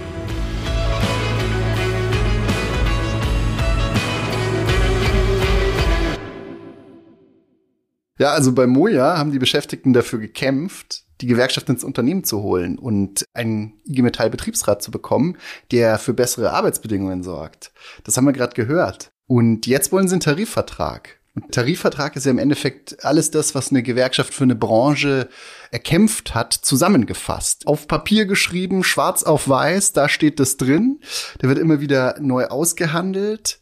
Ja, 8.19 8.33
also 8.33 8.53
bei 8.53 8.67
Moja 8.67 9.19
haben 9.19 9.33
die 9.33 9.41
Beschäftigten 9.41 9.93
dafür 9.93 10.21
gekämpft, 10.21 11.05
die 11.21 11.27
Gewerkschaft 11.27 11.69
ins 11.69 11.85
Unternehmen 11.85 12.25
zu 12.25 12.43
holen 12.43 12.79
und 12.79 13.25
einen 13.35 13.81
IG 13.85 14.03
Metall 14.03 14.31
Betriebsrat 14.31 14.83
zu 14.83 14.91
bekommen, 14.91 15.37
der 15.71 15.99
für 15.99 16.15
bessere 16.15 16.53
Arbeitsbedingungen 16.53 17.23
sorgt. 17.23 17.73
Das 18.05 18.17
haben 18.17 18.25
wir 18.25 18.33
gerade 18.33 18.55
gehört. 18.55 19.11
Und 19.27 19.67
jetzt 19.67 19.91
wollen 19.91 20.09
sie 20.09 20.15
einen 20.15 20.21
Tarifvertrag. 20.21 21.21
Tarifvertrag 21.51 22.15
ist 22.15 22.27
ja 22.27 22.31
im 22.31 22.39
Endeffekt 22.39 23.05
alles 23.05 23.31
das, 23.31 23.55
was 23.57 23.71
eine 23.71 23.83
Gewerkschaft 23.83 24.33
für 24.33 24.45
eine 24.45 24.55
Branche 24.55 25.29
erkämpft 25.73 26.35
hat, 26.35 26.53
zusammengefasst. 26.53 27.67
Auf 27.67 27.89
Papier 27.89 28.27
geschrieben, 28.27 28.85
schwarz 28.85 29.25
auf 29.25 29.49
weiß, 29.49 29.93
da 29.93 30.09
steht 30.09 30.39
das 30.39 30.57
drin. 30.57 31.01
Der 31.43 31.49
wird 31.49 31.59
immer 31.59 31.81
wieder 31.81 32.17
neu 32.21 32.47
ausgehandelt. 32.47 33.59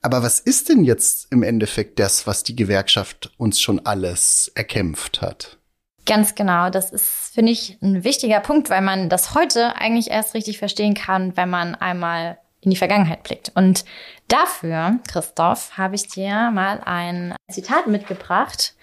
Aber 0.00 0.22
was 0.22 0.40
ist 0.40 0.70
denn 0.70 0.82
jetzt 0.82 1.30
im 1.30 1.42
Endeffekt 1.42 1.98
das, 1.98 2.26
was 2.26 2.42
die 2.42 2.56
Gewerkschaft 2.56 3.32
uns 3.36 3.60
schon 3.60 3.84
alles 3.84 4.50
erkämpft 4.54 5.20
hat? 5.20 5.58
Ganz 6.06 6.34
genau. 6.34 6.70
Das 6.70 6.90
ist, 6.90 7.34
finde 7.34 7.52
ich, 7.52 7.76
ein 7.82 8.02
wichtiger 8.02 8.40
Punkt, 8.40 8.70
weil 8.70 8.80
man 8.80 9.10
das 9.10 9.34
heute 9.34 9.76
eigentlich 9.76 10.10
erst 10.10 10.32
richtig 10.34 10.58
verstehen 10.58 10.94
kann, 10.94 11.36
wenn 11.36 11.50
man 11.50 11.74
einmal 11.74 12.38
in 12.62 12.70
die 12.70 12.76
Vergangenheit 12.76 13.22
blickt. 13.22 13.52
Und 13.54 13.84
dafür, 14.28 14.98
Christoph, 15.08 15.76
habe 15.78 15.94
ich 15.94 16.08
dir 16.08 16.50
mal 16.50 16.80
ein 16.84 17.34
Zitat 17.50 17.86
mitgebracht. 17.86 18.74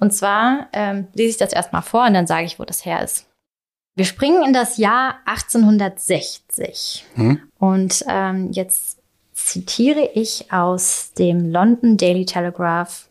Und 0.00 0.12
zwar 0.12 0.68
ähm, 0.72 1.08
lese 1.14 1.30
ich 1.30 1.36
das 1.36 1.52
erstmal 1.52 1.82
vor 1.82 2.06
und 2.06 2.14
dann 2.14 2.26
sage 2.26 2.46
ich, 2.46 2.58
wo 2.58 2.64
das 2.64 2.84
her 2.84 3.02
ist. 3.02 3.26
Wir 3.96 4.04
springen 4.04 4.44
in 4.44 4.52
das 4.52 4.76
Jahr 4.76 5.16
1860. 5.26 7.04
Hm? 7.14 7.42
Und 7.58 8.04
ähm, 8.08 8.52
jetzt 8.52 8.98
zitiere 9.32 10.08
ich 10.14 10.52
aus 10.52 11.12
dem 11.14 11.50
London 11.50 11.96
Daily 11.96 12.24
Telegraph 12.24 13.08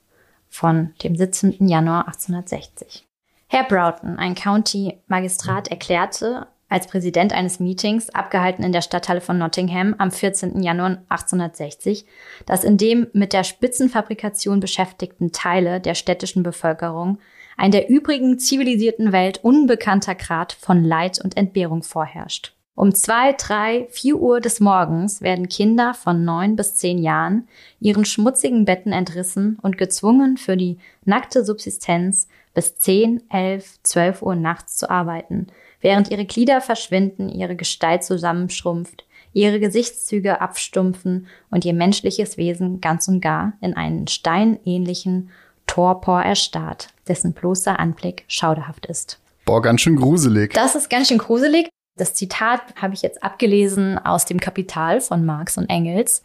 von 0.50 0.93
dem 1.03 1.15
17. 1.15 1.67
Januar 1.67 2.07
1860. 2.07 3.05
Herr 3.50 3.63
Broughton, 3.63 4.17
ein 4.17 4.36
County-Magistrat, 4.36 5.69
erklärte 5.69 6.47
als 6.69 6.88
Präsident 6.88 7.33
eines 7.33 7.59
Meetings, 7.59 8.09
abgehalten 8.09 8.63
in 8.63 8.71
der 8.71 8.81
Stadthalle 8.81 9.21
von 9.21 9.38
Nottingham 9.38 9.95
am 9.97 10.12
14. 10.12 10.62
Januar 10.62 11.03
1860, 11.09 12.05
dass 12.45 12.63
in 12.63 12.77
dem 12.77 13.07
mit 13.13 13.33
der 13.33 13.43
Spitzenfabrikation 13.43 14.59
beschäftigten 14.59 15.31
Teile 15.31 15.79
der 15.79 15.95
städtischen 15.95 16.43
Bevölkerung 16.43 17.19
ein 17.57 17.71
der 17.71 17.89
übrigen 17.89 18.38
zivilisierten 18.38 19.12
Welt 19.12 19.43
unbekannter 19.43 20.15
Grad 20.15 20.53
von 20.53 20.83
Leid 20.83 21.19
und 21.24 21.36
Entbehrung 21.38 21.83
vorherrscht. 21.83 22.53
Um 22.75 22.93
zwei, 22.93 23.33
drei, 23.33 23.88
vier 23.89 24.17
Uhr 24.17 24.39
des 24.39 24.59
Morgens 24.59 25.21
werden 25.21 25.50
Kinder 25.50 25.95
von 25.95 26.24
neun 26.24 26.55
bis 26.55 26.75
zehn 26.75 27.00
Jahren 27.00 27.47
ihren 27.79 28.05
schmutzigen 28.05 28.65
Betten 28.65 28.91
entrissen 28.91 29.57
und 29.63 29.79
gezwungen, 29.79 30.38
für 30.38 30.55
die 30.55 30.77
nackte 31.03 31.43
Subsistenz 31.43 32.27
bis 32.53 32.75
zehn, 32.75 33.24
elf, 33.31 33.79
zwölf 33.81 34.21
Uhr 34.21 34.36
nachts 34.36 34.77
zu 34.77 34.91
arbeiten, 34.91 35.47
während 35.81 36.12
ihre 36.12 36.25
Glieder 36.25 36.62
verschwinden, 36.62 37.29
ihre 37.29 37.55
Gestalt 37.55 38.03
zusammenschrumpft, 38.03 39.05
ihre 39.34 39.60
Gesichtszüge 39.60 40.41
abstumpfen 40.41 41.27
und 41.50 41.65
ihr 41.65 41.74
menschliches 41.74 42.38
Wesen 42.38 42.81
ganz 42.81 43.07
und 43.07 43.22
gar 43.22 43.53
in 43.62 43.75
einen 43.75 44.07
steinähnlichen 44.07 45.29
Torpor 45.67 46.22
erstarrt, 46.22 46.89
dessen 47.07 47.34
bloßer 47.34 47.79
Anblick 47.79 48.24
schauderhaft 48.27 48.86
ist. 48.86 49.19
Boah, 49.46 49.62
ganz 49.62 49.81
schön 49.81 49.96
gruselig. 49.96 50.53
Das 50.53 50.75
ist 50.75 50.89
ganz 50.89 51.07
schön 51.10 51.19
gruselig. 51.19 51.69
Das 51.98 52.13
Zitat 52.13 52.62
habe 52.79 52.93
ich 52.93 53.01
jetzt 53.01 53.24
abgelesen 53.24 53.98
aus 53.98 54.25
dem 54.25 54.39
Kapital 54.39 55.01
von 55.01 55.25
Marx 55.25 55.57
und 55.57 55.69
Engels. 55.69 56.22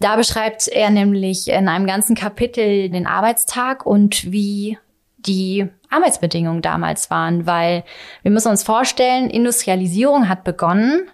Da 0.00 0.16
beschreibt 0.16 0.68
er 0.68 0.90
nämlich 0.90 1.48
in 1.48 1.68
einem 1.68 1.86
ganzen 1.86 2.16
Kapitel 2.16 2.90
den 2.90 3.06
Arbeitstag 3.06 3.86
und 3.86 4.32
wie 4.32 4.78
die 5.26 5.68
Arbeitsbedingungen 5.90 6.62
damals 6.62 7.10
waren, 7.10 7.46
weil 7.46 7.84
wir 8.22 8.30
müssen 8.30 8.48
uns 8.48 8.62
vorstellen, 8.62 9.30
Industrialisierung 9.30 10.28
hat 10.28 10.44
begonnen 10.44 11.10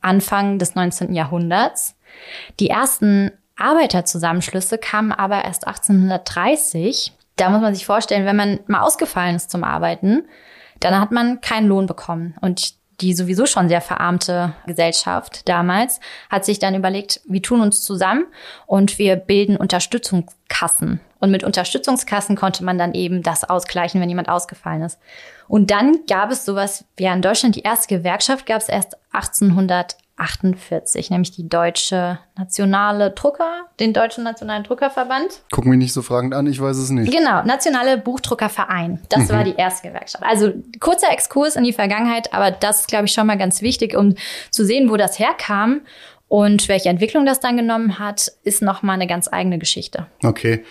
Anfang 0.00 0.58
des 0.58 0.74
19. 0.74 1.14
Jahrhunderts. 1.14 1.96
Die 2.60 2.70
ersten 2.70 3.32
Arbeiterzusammenschlüsse 3.56 4.78
kamen 4.78 5.12
aber 5.12 5.44
erst 5.44 5.66
1830. 5.66 7.12
Da 7.36 7.50
muss 7.50 7.60
man 7.60 7.74
sich 7.74 7.86
vorstellen, 7.86 8.26
wenn 8.26 8.36
man 8.36 8.60
mal 8.66 8.82
ausgefallen 8.82 9.36
ist 9.36 9.50
zum 9.50 9.64
Arbeiten, 9.64 10.26
dann 10.80 11.00
hat 11.00 11.10
man 11.10 11.40
keinen 11.40 11.68
Lohn 11.68 11.86
bekommen. 11.86 12.34
Und 12.40 12.74
die 13.00 13.14
sowieso 13.14 13.46
schon 13.46 13.68
sehr 13.68 13.80
verarmte 13.80 14.54
Gesellschaft 14.66 15.48
damals 15.48 16.00
hat 16.30 16.44
sich 16.44 16.58
dann 16.58 16.74
überlegt, 16.74 17.20
wir 17.26 17.42
tun 17.42 17.60
uns 17.60 17.82
zusammen 17.82 18.26
und 18.66 18.98
wir 18.98 19.16
bilden 19.16 19.56
Unterstützungskassen. 19.56 21.00
Und 21.18 21.30
mit 21.30 21.44
Unterstützungskassen 21.44 22.36
konnte 22.36 22.64
man 22.64 22.78
dann 22.78 22.94
eben 22.94 23.22
das 23.22 23.44
ausgleichen, 23.44 24.00
wenn 24.00 24.08
jemand 24.08 24.28
ausgefallen 24.28 24.82
ist. 24.82 24.98
Und 25.48 25.70
dann 25.70 26.00
gab 26.06 26.30
es 26.30 26.44
sowas, 26.44 26.84
ja 26.98 27.12
in 27.14 27.22
Deutschland 27.22 27.56
die 27.56 27.62
erste 27.62 27.96
Gewerkschaft 27.96 28.46
gab 28.46 28.60
es 28.60 28.68
erst 28.68 28.96
1800 29.12 29.96
48, 30.18 31.10
nämlich 31.10 31.30
die 31.32 31.48
deutsche 31.48 32.18
nationale 32.38 33.10
Drucker, 33.10 33.66
den 33.80 33.92
deutschen 33.92 34.24
nationalen 34.24 34.64
Druckerverband. 34.64 35.42
Guck 35.50 35.66
mich 35.66 35.78
nicht 35.78 35.92
so 35.92 36.00
fragend 36.00 36.34
an, 36.34 36.46
ich 36.46 36.60
weiß 36.60 36.78
es 36.78 36.90
nicht. 36.90 37.12
Genau, 37.12 37.42
nationale 37.42 37.98
Buchdruckerverein. 37.98 39.00
Das 39.10 39.24
mhm. 39.24 39.28
war 39.28 39.44
die 39.44 39.54
erste 39.56 39.88
Gewerkschaft. 39.88 40.24
Also 40.24 40.54
kurzer 40.80 41.12
Exkurs 41.12 41.56
in 41.56 41.64
die 41.64 41.74
Vergangenheit, 41.74 42.32
aber 42.32 42.50
das 42.50 42.80
ist, 42.80 42.88
glaube 42.88 43.04
ich, 43.04 43.12
schon 43.12 43.26
mal 43.26 43.36
ganz 43.36 43.60
wichtig, 43.60 43.94
um 43.94 44.14
zu 44.50 44.64
sehen, 44.64 44.88
wo 44.90 44.96
das 44.96 45.18
herkam. 45.18 45.82
Und 46.28 46.68
welche 46.68 46.88
Entwicklung 46.88 47.24
das 47.24 47.38
dann 47.38 47.56
genommen 47.56 47.98
hat, 47.98 48.32
ist 48.42 48.62
nochmal 48.62 48.94
eine 48.94 49.06
ganz 49.06 49.28
eigene 49.30 49.58
Geschichte. 49.58 50.06
Okay. 50.24 50.64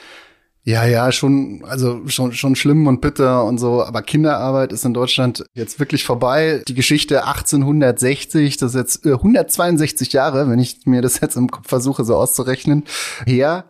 Ja, 0.67 0.83
ja, 0.83 1.11
schon, 1.11 1.63
also 1.63 2.01
schon, 2.07 2.33
schon 2.33 2.55
schlimm 2.55 2.87
und 2.87 2.99
bitter 2.99 3.45
und 3.45 3.59
so. 3.59 3.83
Aber 3.83 4.01
Kinderarbeit 4.01 4.73
ist 4.73 4.83
in 4.83 4.95
Deutschland 4.95 5.45
jetzt 5.53 5.79
wirklich 5.79 6.03
vorbei. 6.03 6.63
Die 6.67 6.73
Geschichte 6.73 7.23
1860, 7.27 8.57
das 8.57 8.73
ist 8.73 8.75
jetzt 8.75 9.05
162 9.05 10.09
äh, 10.11 10.17
Jahre, 10.17 10.49
wenn 10.49 10.57
ich 10.57 10.79
mir 10.85 11.03
das 11.03 11.21
jetzt 11.21 11.37
im 11.37 11.51
Kopf 11.51 11.67
versuche 11.67 12.03
so 12.03 12.15
auszurechnen, 12.15 12.83
her. 13.27 13.65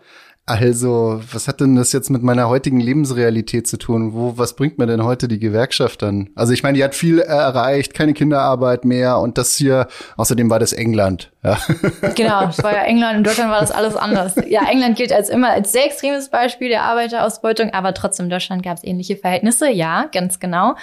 Also, 0.47 1.21
was 1.31 1.47
hat 1.47 1.60
denn 1.60 1.75
das 1.75 1.91
jetzt 1.91 2.12
mit 2.12 2.21
meiner 2.21 2.47
heutigen 2.47 2.79
Lebensrealität 2.79 3.65
zu 3.65 3.77
tun? 3.77 4.13
Wo, 4.13 4.38
was 4.38 4.55
bringt 4.55 4.77
mir 4.77 4.86
denn 4.86 5.03
heute 5.03 5.27
die 5.27 5.39
Gewerkschaft 5.39 6.03
dann? 6.03 6.29
Also, 6.36 6.53
ich 6.53 6.62
meine, 6.62 6.77
die 6.77 6.84
hat 6.84 6.93
viel 6.93 7.17
erreicht, 7.17 7.95
keine 7.95 8.13
Kinderarbeit 8.13 8.86
mehr 8.86 9.17
und 9.17 9.39
das 9.39 9.55
hier, 9.55 9.88
außerdem 10.17 10.47
war 10.51 10.60
das 10.60 10.71
England. 10.71 11.31
Ja. 11.43 11.58
Genau, 12.15 12.47
es 12.47 12.63
war 12.63 12.73
ja 12.73 12.84
England, 12.84 13.17
in 13.17 13.23
Deutschland 13.23 13.51
war 13.51 13.60
das 13.60 13.71
alles 13.71 13.95
anders. 13.95 14.36
Ja, 14.47 14.63
England 14.69 14.95
gilt 14.95 15.12
als 15.12 15.29
immer 15.29 15.49
als 15.49 15.71
sehr 15.71 15.86
extremes 15.86 16.29
Beispiel 16.29 16.69
der 16.69 16.84
Arbeiterausbeutung, 16.84 17.73
aber 17.73 17.93
trotzdem 17.93 18.25
in 18.25 18.29
Deutschland 18.29 18.63
gab 18.63 18.77
es 18.77 18.84
ähnliche 18.84 19.17
Verhältnisse, 19.17 19.69
ja, 19.69 20.05
ganz 20.12 20.39
genau. 20.39 20.75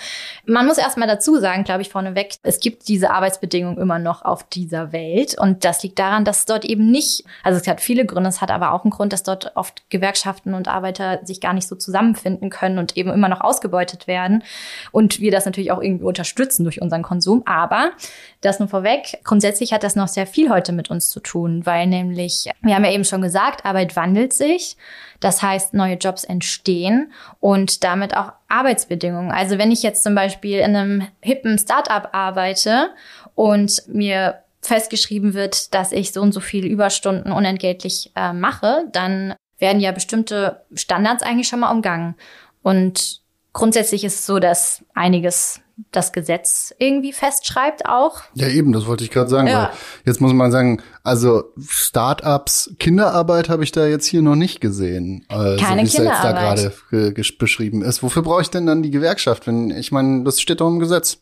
Man 0.45 0.67
muss 0.67 0.79
erstmal 0.79 1.09
dazu 1.09 1.39
sagen, 1.39 1.65
glaube 1.65 1.83
ich, 1.83 1.89
vorneweg, 1.89 2.35
es 2.43 2.61
gibt 2.61 2.89
diese 2.89 3.11
Arbeitsbedingungen 3.11 3.79
immer 3.79 3.99
noch 3.99 4.23
auf 4.25 4.45
dieser 4.45 4.93
Welt 4.93 5.37
und 5.39 5.65
das 5.65 5.83
liegt 5.83 5.99
daran, 5.99 6.25
dass 6.25 6.45
dort 6.45 6.65
eben 6.65 6.91
nicht, 6.91 7.25
also 7.45 7.59
es 7.59 7.67
hat 7.67 7.81
viele 7.81 8.05
Gründe, 8.05 8.29
es 8.29 8.41
hat 8.41 8.51
aber 8.51 8.73
auch 8.73 8.85
einen 8.85 8.91
Grund, 8.91 9.13
dass 9.13 9.23
dort 9.23 9.52
oft 9.55 9.89
Gewerkschaften 9.91 10.55
und 10.55 10.69
Arbeiter 10.69 11.21
sich 11.25 11.41
gar 11.41 11.53
nicht 11.53 11.69
so 11.69 11.77
zusammenfinden 11.77 12.51
können 12.51 12.79
und 12.79 12.97
eben 12.97 13.11
immer 13.11 13.29
noch 13.29 13.41
ausgebeutet 13.41 14.07
werden 14.07 14.43
und 14.91 15.21
wir 15.21 15.31
das 15.31 15.47
natürlich 15.47 15.73
auch 15.73 15.83
irgendwie 15.83 16.05
unterstützen 16.05 16.65
durch 16.65 16.81
unseren 16.81 17.03
Konsum, 17.03 17.43
aber 17.47 17.93
das 18.41 18.59
nur 18.59 18.69
vorweg, 18.69 19.21
grundsätzlich 19.25 19.73
hat 19.73 19.85
das 19.85 19.97
noch 19.97 20.09
sehr 20.09 20.27
viel 20.27 20.51
heute 20.51 20.73
mit 20.73 20.91
uns 20.91 21.11
zu 21.11 21.21
tun, 21.21 21.65
weil 21.65 21.87
nämlich, 21.87 22.49
wir 22.61 22.75
haben 22.75 22.85
ja 22.85 22.93
eben 22.93 23.05
schon 23.05 23.23
gesagt, 23.23 23.65
Arbeit 23.65 23.97
wandelt 23.97 24.33
sich. 24.33 24.77
Das 25.21 25.41
heißt, 25.41 25.73
neue 25.75 25.95
Jobs 25.95 26.25
entstehen 26.25 27.13
und 27.39 27.85
damit 27.85 28.17
auch 28.17 28.33
Arbeitsbedingungen. 28.49 29.31
Also 29.31 29.57
wenn 29.57 29.71
ich 29.71 29.83
jetzt 29.83 30.03
zum 30.03 30.17
Beispiel 30.17 30.59
in 30.59 30.75
einem 30.75 31.09
hippen 31.21 31.59
Startup 31.59 32.09
arbeite 32.13 32.91
und 33.35 33.83
mir 33.87 34.43
festgeschrieben 34.61 35.35
wird, 35.35 35.75
dass 35.75 35.93
ich 35.93 36.13
so 36.13 36.21
und 36.21 36.33
so 36.33 36.41
viele 36.41 36.69
Überstunden 36.69 37.33
unentgeltlich 37.33 38.13
äh, 38.15 38.33
mache, 38.33 38.85
dann 38.93 39.35
werden 39.63 39.81
ja 39.81 39.93
bestimmte 39.93 40.61
Standards 40.75 41.23
eigentlich 41.23 41.49
schon 41.49 41.61
mal 41.61 41.71
umgangen. 41.71 42.17
Und 42.63 43.23
grundsätzlich 43.55 44.05
ist 44.05 44.17
es 44.17 44.27
so, 44.27 44.39
dass 44.39 44.85
einiges 44.93 45.61
das 45.91 46.13
Gesetz 46.13 46.75
irgendwie 46.79 47.13
festschreibt 47.13 47.87
auch. 47.87 48.21
Ja, 48.35 48.49
eben, 48.49 48.73
das 48.73 48.87
wollte 48.87 49.05
ich 49.05 49.11
gerade 49.11 49.31
sagen. 49.31 49.49
Ja. 49.49 49.73
jetzt 50.05 50.21
muss 50.21 50.33
man 50.33 50.51
sagen, 50.51 50.83
also 51.03 51.45
Startups, 51.67 52.75
Kinderarbeit 52.79 53.49
habe 53.49 53.65
ich 53.65 53.73
da 53.73 53.87
jetzt 53.87 54.07
hier 54.07 54.21
noch 54.21 54.37
nicht 54.37 54.61
gesehen. 54.61 55.25
Also, 55.29 55.65
Keine 55.65 55.85
wie 55.85 55.89
Kinderarbeit. 55.89 56.59
jetzt 56.59 56.83
da 56.91 57.11
gerade 57.11 57.33
beschrieben 57.39 57.83
ist. 57.83 58.03
Wofür 58.03 58.23
brauche 58.23 58.43
ich 58.43 58.51
denn 58.51 58.67
dann 58.67 58.83
die 58.83 58.91
Gewerkschaft? 58.91 59.47
Wenn 59.47 59.71
ich 59.71 59.93
meine, 59.93 60.25
das 60.25 60.41
steht 60.41 60.61
doch 60.61 60.69
im 60.69 60.79
Gesetz. 60.79 61.19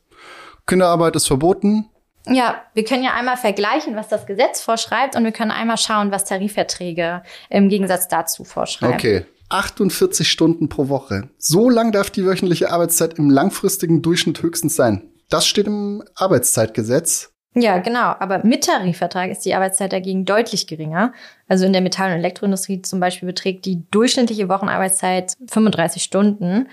Kinderarbeit 0.67 1.15
ist 1.17 1.27
verboten. 1.27 1.87
Ja, 2.27 2.63
wir 2.75 2.85
können 2.85 3.03
ja 3.03 3.15
einmal 3.15 3.37
vergleichen, 3.37 3.97
was 3.97 4.09
das 4.09 4.27
Gesetz 4.27 4.61
vorschreibt 4.61 5.17
und 5.17 5.25
wir 5.25 5.33
können 5.33 5.51
einmal 5.51 5.79
schauen, 5.79 6.11
was 6.11 6.25
Tarifverträge 6.25 7.23
im 7.49 7.69
Gegensatz 7.69 8.09
dazu 8.09 8.45
vorschreiben. 8.45 8.95
Okay. 8.95 9.27
48 9.49 10.31
Stunden 10.31 10.69
pro 10.69 10.89
Woche. 10.89 11.29
So 11.37 11.69
lang 11.69 11.93
darf 11.93 12.11
die 12.11 12.25
wöchentliche 12.25 12.71
Arbeitszeit 12.71 13.15
im 13.19 13.31
langfristigen 13.31 14.01
Durchschnitt 14.01 14.43
höchstens 14.43 14.77
sein. 14.77 15.11
Das 15.29 15.47
steht 15.47 15.67
im 15.67 16.05
Arbeitszeitgesetz. 16.15 17.33
Ja, 17.55 17.79
genau. 17.79 18.15
Aber 18.21 18.45
mit 18.45 18.65
Tarifvertrag 18.65 19.31
ist 19.31 19.45
die 19.45 19.55
Arbeitszeit 19.55 19.93
dagegen 19.93 20.25
deutlich 20.25 20.69
geringer. 20.69 21.13
Also 21.49 21.67
in 21.67 21.73
der 21.73 21.83
Metall- 21.83 22.13
und 22.13 22.19
Elektroindustrie 22.19 22.83
zum 22.83 23.01
Beispiel 23.01 23.27
beträgt 23.27 23.65
die 23.65 23.83
durchschnittliche 23.91 24.49
Wochenarbeitszeit 24.49 25.35
35 25.49 26.03
Stunden 26.03 26.69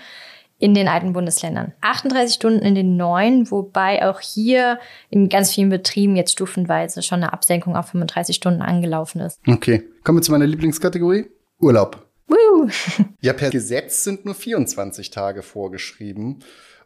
in 0.58 0.74
den 0.74 0.88
alten 0.88 1.12
Bundesländern. 1.12 1.72
38 1.80 2.34
Stunden 2.34 2.60
in 2.60 2.74
den 2.74 2.96
neuen, 2.96 3.50
wobei 3.50 4.08
auch 4.08 4.20
hier 4.20 4.78
in 5.08 5.28
ganz 5.28 5.52
vielen 5.52 5.70
Betrieben 5.70 6.16
jetzt 6.16 6.32
stufenweise 6.32 7.02
schon 7.02 7.22
eine 7.22 7.32
Absenkung 7.32 7.76
auf 7.76 7.86
35 7.86 8.34
Stunden 8.34 8.62
angelaufen 8.62 9.20
ist. 9.20 9.40
Okay. 9.46 9.84
Kommen 10.02 10.18
wir 10.18 10.22
zu 10.22 10.32
meiner 10.32 10.46
Lieblingskategorie. 10.46 11.26
Urlaub. 11.60 12.06
Woo. 12.26 12.68
Ja, 13.20 13.32
per 13.32 13.50
Gesetz 13.50 14.04
sind 14.04 14.24
nur 14.24 14.34
24 14.34 15.10
Tage 15.10 15.42
vorgeschrieben 15.42 16.40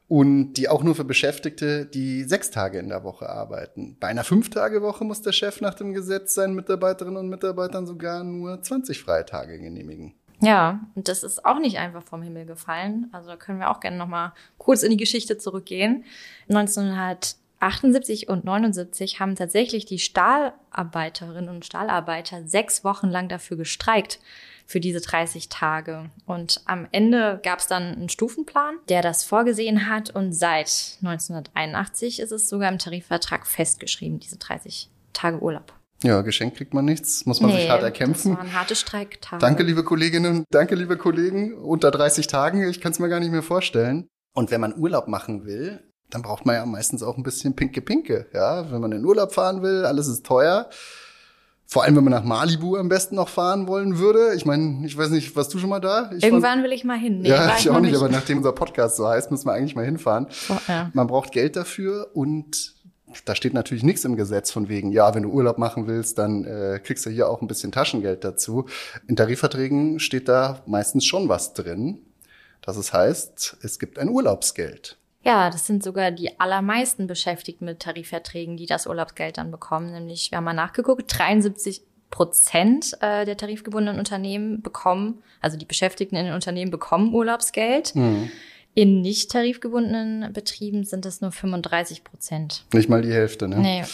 und 0.09 0.55
die 0.55 0.69
auch 0.69 0.83
nur 0.83 0.95
für 0.95 1.05
Beschäftigte, 1.05 1.87
die 1.87 2.25
sechs 2.25 2.51
Tage 2.51 2.79
in 2.79 2.89
der 2.89 3.05
Woche 3.05 3.29
arbeiten. 3.29 3.97
Bei 3.99 4.09
einer 4.09 4.25
Fünf-Tage-Woche 4.25 5.05
muss 5.05 5.23
der 5.23 5.33
Chef 5.33 5.61
nach 5.61 5.75
dem 5.75 5.95
Gesetz 5.95 6.35
seinen 6.35 6.55
Mitarbeiterinnen 6.55 7.19
und 7.19 7.29
Mitarbeitern 7.29 7.87
sogar 7.87 8.23
nur 8.25 8.61
20 8.61 9.01
freie 9.01 9.25
Tage 9.25 9.59
genehmigen. 9.59 10.15
Ja, 10.43 10.81
und 10.97 11.07
das 11.07 11.23
ist 11.23 11.45
auch 11.47 11.61
nicht 11.61 11.79
einfach 11.79 12.03
vom 12.03 12.21
Himmel 12.21 12.47
gefallen. 12.47 13.09
Also 13.13 13.37
können 13.37 13.61
wir 13.61 13.71
auch 13.71 13.79
gerne 13.79 13.97
noch 13.97 14.09
mal 14.09 14.35
kurz 14.59 14.83
in 14.83 14.91
die 14.91 14.97
Geschichte 14.97 15.39
zurückgehen. 15.39 16.05
1978 16.49 18.29
und 18.29 18.45
79 18.45 19.21
haben 19.21 19.37
tatsächlich 19.37 19.87
die 19.87 20.01
Stahlarbeiterinnen 20.01 21.49
und 21.49 21.65
Stahlarbeiter 21.65 22.47
sechs 22.47 22.83
Wochen 22.83 23.09
lang 23.09 23.29
dafür 23.29 23.57
gestreikt, 23.57 24.19
für 24.67 24.81
diese 24.81 25.01
30 25.01 25.49
Tage. 25.49 26.11
Und 26.27 26.61
am 26.65 26.89
Ende 26.91 27.41
gab 27.45 27.61
es 27.61 27.69
dann 27.69 27.95
einen 27.95 28.09
Stufenplan, 28.09 28.77
der 28.89 29.03
das 29.03 29.23
vorgesehen 29.23 29.89
hat. 29.89 30.11
Und 30.11 30.33
seit 30.33 30.99
1981 31.03 32.19
ist 32.19 32.33
es 32.33 32.49
sogar 32.49 32.71
im 32.71 32.79
Tarifvertrag 32.79 33.47
festgeschrieben, 33.47 34.19
diese 34.19 34.39
30 34.39 34.89
Tage 35.13 35.41
Urlaub. 35.41 35.73
Ja, 36.03 36.23
geschenkt 36.23 36.57
kriegt 36.57 36.75
man 36.75 36.85
nichts, 36.85 37.27
muss 37.27 37.41
man 37.41 37.51
nee, 37.51 37.61
sich 37.61 37.71
hart 37.71 37.83
erkämpfen. 37.83 38.33
Das 38.33 38.39
waren 38.39 38.53
harte 38.53 38.75
Streiktage. 38.75 39.41
Danke, 39.41 39.63
liebe 39.63 39.85
Kolleginnen, 39.85 40.45
danke, 40.51 40.75
liebe 40.75 40.97
Kollegen. 40.97 41.55
Unter 41.55 41.91
30 41.91 42.27
Tagen, 42.27 42.69
ich 42.69 42.81
kann 42.81 42.93
es 42.93 42.99
mir 42.99 43.09
gar 43.09 43.21
nicht 43.21 43.33
mehr 43.33 43.43
vorstellen. 43.43 44.09
Und 44.35 44.51
wenn 44.51 44.61
man 44.61 44.77
Urlaub 44.77 45.09
machen 45.09 45.45
will, 45.45 45.81
dann 46.11 46.23
braucht 46.23 46.45
man 46.47 46.57
ja 46.57 46.67
meistens 46.67 47.03
auch 47.03 47.17
ein 47.17 47.23
bisschen 47.23 47.55
Pinke-Pinke. 47.55 48.27
Ja, 48.33 48.71
wenn 48.71 48.81
man 48.81 48.93
in 48.93 49.05
Urlaub 49.05 49.33
fahren 49.33 49.63
will, 49.63 49.85
alles 49.85 50.09
ist 50.09 50.27
teuer. 50.27 50.69
Vor 51.67 51.85
allem, 51.85 51.97
wenn 51.97 52.05
man 52.05 52.13
nach 52.13 52.25
Malibu 52.25 52.77
am 52.77 52.91
besten 52.91 53.15
noch 53.15 53.31
fahren 53.31 53.67
wollen 53.67 53.99
würde. 53.99 54.35
Ich 54.35 54.45
meine, 54.45 54.85
ich 54.87 54.97
weiß 54.97 55.09
nicht, 55.09 55.35
warst 55.37 55.55
du 55.55 55.59
schon 55.59 55.71
mal 55.71 55.81
da? 55.81 56.11
Ich 56.15 56.23
Irgendwann 56.23 56.59
war, 56.59 56.65
will 56.65 56.73
ich 56.73 56.85
mal 56.85 56.99
hin. 56.99 57.21
Nee, 57.21 57.31
ja, 57.31 57.57
ich 57.57 57.71
auch 57.71 57.81
nicht, 57.81 57.97
aber 57.97 58.11
nachdem 58.11 58.39
unser 58.39 58.53
Podcast 58.53 58.97
so 58.97 59.09
heißt, 59.09 59.31
müssen 59.31 59.47
wir 59.47 59.55
eigentlich 59.55 59.75
mal 59.75 59.85
hinfahren. 59.85 60.27
Oh, 60.51 60.57
ja. 60.69 60.91
Man 60.93 61.07
braucht 61.07 61.33
Geld 61.33 61.57
dafür 61.57 62.11
und 62.13 62.75
da 63.25 63.35
steht 63.35 63.55
natürlich 63.55 63.83
nichts 63.83 64.05
im 64.05 64.17
Gesetz 64.17 64.51
von 64.51 64.69
wegen, 64.69 64.93
ja, 64.93 65.15
wenn 65.15 65.23
du 65.23 65.31
Urlaub 65.31 65.59
machen 65.59 65.87
willst, 65.87 66.19
dann 66.19 66.45
äh, 66.45 66.81
kriegst 66.83 67.07
du 67.07 67.11
hier 67.11 67.29
auch 67.29 67.41
ein 67.41 67.49
bisschen 67.49 67.73
Taschengeld 67.73 68.25
dazu. 68.25 68.67
In 69.07 69.17
Tarifverträgen 69.17 70.01
steht 70.01 70.29
da 70.29 70.63
meistens 70.67 71.05
schon 71.05 71.29
was 71.29 71.55
drin. 71.55 71.99
Das 72.61 72.93
heißt, 72.93 73.59
es 73.63 73.79
gibt 73.79 73.99
ein 73.99 74.09
Urlaubsgeld. 74.09 74.97
Ja, 75.25 75.51
das 75.51 75.67
sind 75.67 75.85
sogar 75.85 76.11
die 76.11 76.41
allermeisten 76.41 77.07
Beschäftigten 77.07 77.65
mit 77.65 77.81
Tarifverträgen, 77.81 78.57
die 78.57 78.67
das 78.67 78.87
Urlaubsgeld 78.87 79.39
dann 79.39 79.51
bekommen. 79.51 79.93
Nämlich, 79.93 80.31
wir 80.31 80.39
haben 80.39 80.45
mal 80.45 80.53
nachgeguckt, 80.53 81.05
73 81.07 81.83
Prozent 82.11 82.93
äh, 83.01 83.25
der 83.25 83.37
tarifgebundenen 83.37 83.99
Unternehmen 83.99 84.63
bekommen, 84.63 85.23
also 85.41 85.57
die 85.57 85.65
Beschäftigten 85.65 86.17
in 86.17 86.27
den 86.27 86.35
Unternehmen 86.35 86.71
bekommen 86.71 87.15
Urlaubsgeld. 87.15 87.95
Mhm. 87.95 88.31
In 88.75 89.03
nicht 89.03 89.31
tarifgebundenen 89.31 90.33
Betrieben 90.33 90.85
sind 90.85 91.05
es 91.05 91.21
nur 91.21 91.33
35 91.33 92.05
Prozent. 92.05 92.65
Nicht 92.73 92.89
mal 92.89 93.03
die 93.03 93.13
Hälfte, 93.13 93.49
ne? 93.49 93.59
Nee. 93.59 93.85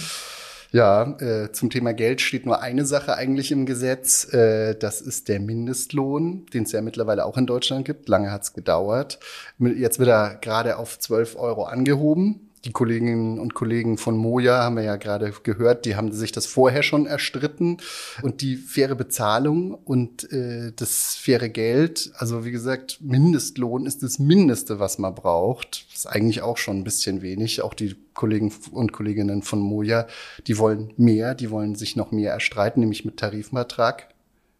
Ja, 0.70 1.16
äh, 1.18 1.50
zum 1.50 1.70
Thema 1.70 1.94
Geld 1.94 2.20
steht 2.20 2.44
nur 2.44 2.60
eine 2.60 2.84
Sache 2.84 3.14
eigentlich 3.14 3.50
im 3.50 3.64
Gesetz. 3.64 4.32
Äh, 4.32 4.74
das 4.74 5.00
ist 5.00 5.28
der 5.28 5.40
Mindestlohn, 5.40 6.44
den 6.52 6.64
es 6.64 6.72
ja 6.72 6.82
mittlerweile 6.82 7.24
auch 7.24 7.38
in 7.38 7.46
Deutschland 7.46 7.86
gibt. 7.86 8.08
Lange 8.08 8.30
hat 8.30 8.42
es 8.42 8.52
gedauert. 8.52 9.18
Jetzt 9.58 9.98
wird 9.98 10.10
er 10.10 10.36
gerade 10.36 10.76
auf 10.76 10.98
12 10.98 11.36
Euro 11.36 11.64
angehoben 11.64 12.47
die 12.64 12.72
Kolleginnen 12.72 13.38
und 13.38 13.54
Kollegen 13.54 13.98
von 13.98 14.16
Moja 14.16 14.62
haben 14.62 14.76
wir 14.76 14.82
ja 14.82 14.96
gerade 14.96 15.32
gehört, 15.42 15.84
die 15.84 15.96
haben 15.96 16.12
sich 16.12 16.32
das 16.32 16.46
vorher 16.46 16.82
schon 16.82 17.06
erstritten. 17.06 17.78
Und 18.22 18.40
die 18.40 18.56
faire 18.56 18.94
Bezahlung 18.94 19.74
und 19.74 20.30
äh, 20.32 20.72
das 20.74 21.16
faire 21.16 21.48
Geld, 21.48 22.10
also 22.16 22.44
wie 22.44 22.50
gesagt, 22.50 22.98
Mindestlohn 23.00 23.86
ist 23.86 24.02
das 24.02 24.18
Mindeste, 24.18 24.78
was 24.78 24.98
man 24.98 25.14
braucht. 25.14 25.86
Ist 25.94 26.06
eigentlich 26.06 26.42
auch 26.42 26.56
schon 26.56 26.78
ein 26.78 26.84
bisschen 26.84 27.22
wenig. 27.22 27.62
Auch 27.62 27.74
die 27.74 27.96
Kollegen 28.14 28.52
und 28.72 28.92
Kolleginnen 28.92 29.42
von 29.42 29.60
Moja, 29.60 30.06
die 30.46 30.58
wollen 30.58 30.92
mehr, 30.96 31.34
die 31.34 31.50
wollen 31.50 31.74
sich 31.74 31.96
noch 31.96 32.10
mehr 32.10 32.32
erstreiten, 32.32 32.80
nämlich 32.80 33.04
mit 33.04 33.18
Tarifvertrag. 33.18 34.08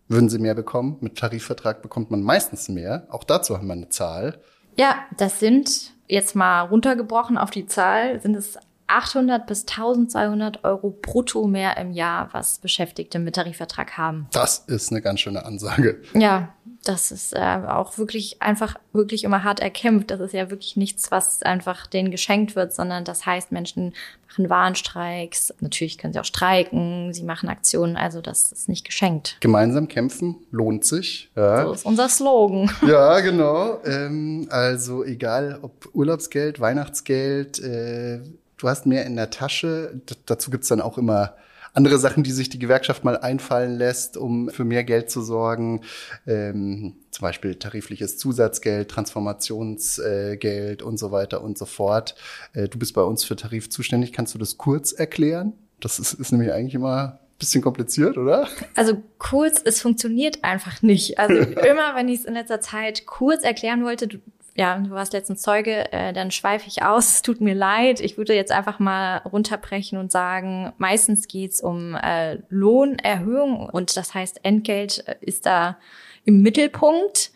Würden 0.09 0.31
sie 0.31 0.39
mehr 0.39 0.55
bekommen? 0.55 0.97
Mit 1.01 1.19
Tarifvertrag 1.19 1.83
bekommt 1.83 2.11
man 2.11 2.23
meistens 2.23 2.69
mehr. 2.69 3.07
Auch 3.11 3.25
dazu 3.25 3.57
haben 3.57 3.67
wir 3.67 3.75
eine 3.75 3.91
Zahl. 3.91 4.41
Ja, 4.77 5.05
das 5.17 5.41
sind 5.41 5.93
jetzt 6.09 6.35
mal 6.35 6.62
runtergebrochen 6.62 7.38
auf 7.38 7.51
die 7.51 7.66
Zahl, 7.66 8.21
sind 8.21 8.35
es 8.35 8.59
800 8.88 9.47
bis 9.47 9.66
1200 9.66 10.64
Euro 10.64 10.90
brutto 10.90 11.47
mehr 11.47 11.77
im 11.77 11.92
Jahr, 11.92 12.31
was 12.33 12.59
Beschäftigte 12.59 13.18
mit 13.18 13.35
Tarifvertrag 13.35 13.99
haben. 13.99 14.27
Das 14.33 14.61
ist 14.61 14.90
eine 14.90 15.03
ganz 15.03 15.21
schöne 15.21 15.44
Ansage. 15.44 16.01
Ja, 16.14 16.55
das 16.85 17.11
ist 17.11 17.35
äh, 17.35 17.61
auch 17.67 17.99
wirklich 17.99 18.41
einfach 18.41 18.77
wirklich 18.93 19.25
immer 19.25 19.45
hart 19.45 19.61
erkämpft. 19.61 20.11
Das 20.11 20.21
ist 20.21 20.33
ja 20.33 20.51
wirklich 20.51 20.77
nichts, 20.77 21.11
was 21.11 21.43
einfach 21.43 21.87
denen 21.87 22.11
geschenkt 22.11 22.57
wird, 22.57 22.73
sondern 22.73 23.05
das 23.05 23.27
heißt, 23.27 23.53
Menschen 23.53 23.95
machen 24.27 24.49
Warnstreiks. 24.49 25.53
Natürlich 25.61 25.99
können 25.99 26.12
sie 26.12 26.21
auch 26.21 26.25
streiken, 26.25 27.12
sie 27.12 27.25
machen 27.25 27.49
Aktionen, 27.49 27.97
also 27.97 28.21
das 28.21 28.53
ist 28.53 28.69
nicht 28.69 28.85
geschenkt. 28.85 29.37
Gemeinsam 29.41 29.88
kämpfen 29.88 30.37
lohnt 30.51 30.85
sich. 30.85 31.31
Ja. 31.37 31.64
So 31.64 31.73
ist 31.73 31.85
unser 31.85 32.09
Slogan. 32.09 32.71
Ja, 32.87 33.21
genau. 33.21 33.83
Ähm, 33.85 34.47
also 34.51 35.05
egal 35.05 35.59
ob 35.61 35.88
Urlaubsgeld, 35.93 36.59
Weihnachtsgeld, 36.59 37.59
äh, 37.59 38.21
du 38.57 38.69
hast 38.69 38.87
mehr 38.87 39.05
in 39.05 39.17
der 39.17 39.31
Tasche. 39.31 40.01
D 40.09 40.14
dazu 40.27 40.51
gibt's 40.51 40.69
dann 40.69 40.81
auch 40.81 40.97
immer 40.97 41.35
andere 41.75 41.99
Sachen, 41.99 42.23
die 42.23 42.33
sich 42.33 42.49
die 42.49 42.59
Gewerkschaft 42.59 43.05
mal 43.05 43.17
einfallen 43.17 43.77
lässt, 43.77 44.17
um 44.17 44.49
für 44.51 44.65
mehr 44.65 44.85
Geld 44.85 45.11
zu 45.11 45.23
sorgen. 45.23 45.83
Ähm, 46.27 46.97
zum 47.11 47.23
Beispiel 47.23 47.55
tarifliches 47.57 48.19
Zusatzgeld, 48.19 48.91
Transformationsgeld 48.91 50.83
äh, 50.83 50.85
und 50.85 50.99
so 50.99 51.11
weiter 51.13 51.43
und 51.43 51.59
so 51.59 51.67
fort. 51.67 52.15
Äh, 52.53 52.69
du 52.69 52.79
bist 52.79 52.95
bei 52.95 53.03
uns 53.03 53.25
für 53.25 53.37
Tarif 53.37 53.71
zuständig. 53.71 54.13
Kannst 54.13 54.35
du 54.35 54.39
das 54.39 54.59
kurz 54.59 54.93
erklären? 54.93 55.53
Das 55.81 55.99
ist, 55.99 56.15
ist 56.15 56.33
nämlich 56.33 56.53
eigentlich 56.53 56.75
immer 56.75 57.21
bisschen 57.39 57.63
kompliziert, 57.63 58.19
oder? 58.19 58.49
Also 58.75 59.01
kurz, 59.19 59.63
es 59.65 59.81
funktioniert 59.81 60.43
einfach 60.43 60.83
nicht. 60.83 61.19
Also 61.19 61.35
immer, 61.35 61.95
wenn 61.95 62.09
ich 62.09 62.21
es 62.21 62.25
in 62.25 62.35
letzter 62.35 62.61
Zeit 62.61 63.07
kurz 63.07 63.45
erklären 63.45 63.85
wollte, 63.85 64.21
ja, 64.59 64.77
du 64.77 64.90
warst 64.90 65.12
letztens 65.12 65.40
Zeuge, 65.40 65.92
äh, 65.92 66.12
dann 66.12 66.33
schweife 66.33 66.66
ich 66.66 66.83
aus, 66.83 67.23
tut 67.23 67.40
mir 67.40 67.55
leid. 67.55 68.01
Ich 68.01 68.18
würde 68.18 68.35
jetzt 68.35 68.51
einfach 68.51 68.81
mal 68.81 69.18
runterbrechen 69.18 69.99
und 69.99 70.11
sagen, 70.11 70.73
meistens 70.79 71.29
geht's 71.29 71.61
um 71.61 71.94
äh, 71.94 72.38
Lohnerhöhung 72.51 73.68
und 73.71 73.97
das 73.97 74.14
heißt, 74.14 74.44
Entgelt 74.44 75.07
äh, 75.07 75.14
ist 75.21 75.47
da 75.47 75.79
im 76.25 76.42
Mittelpunkt. 76.42 77.31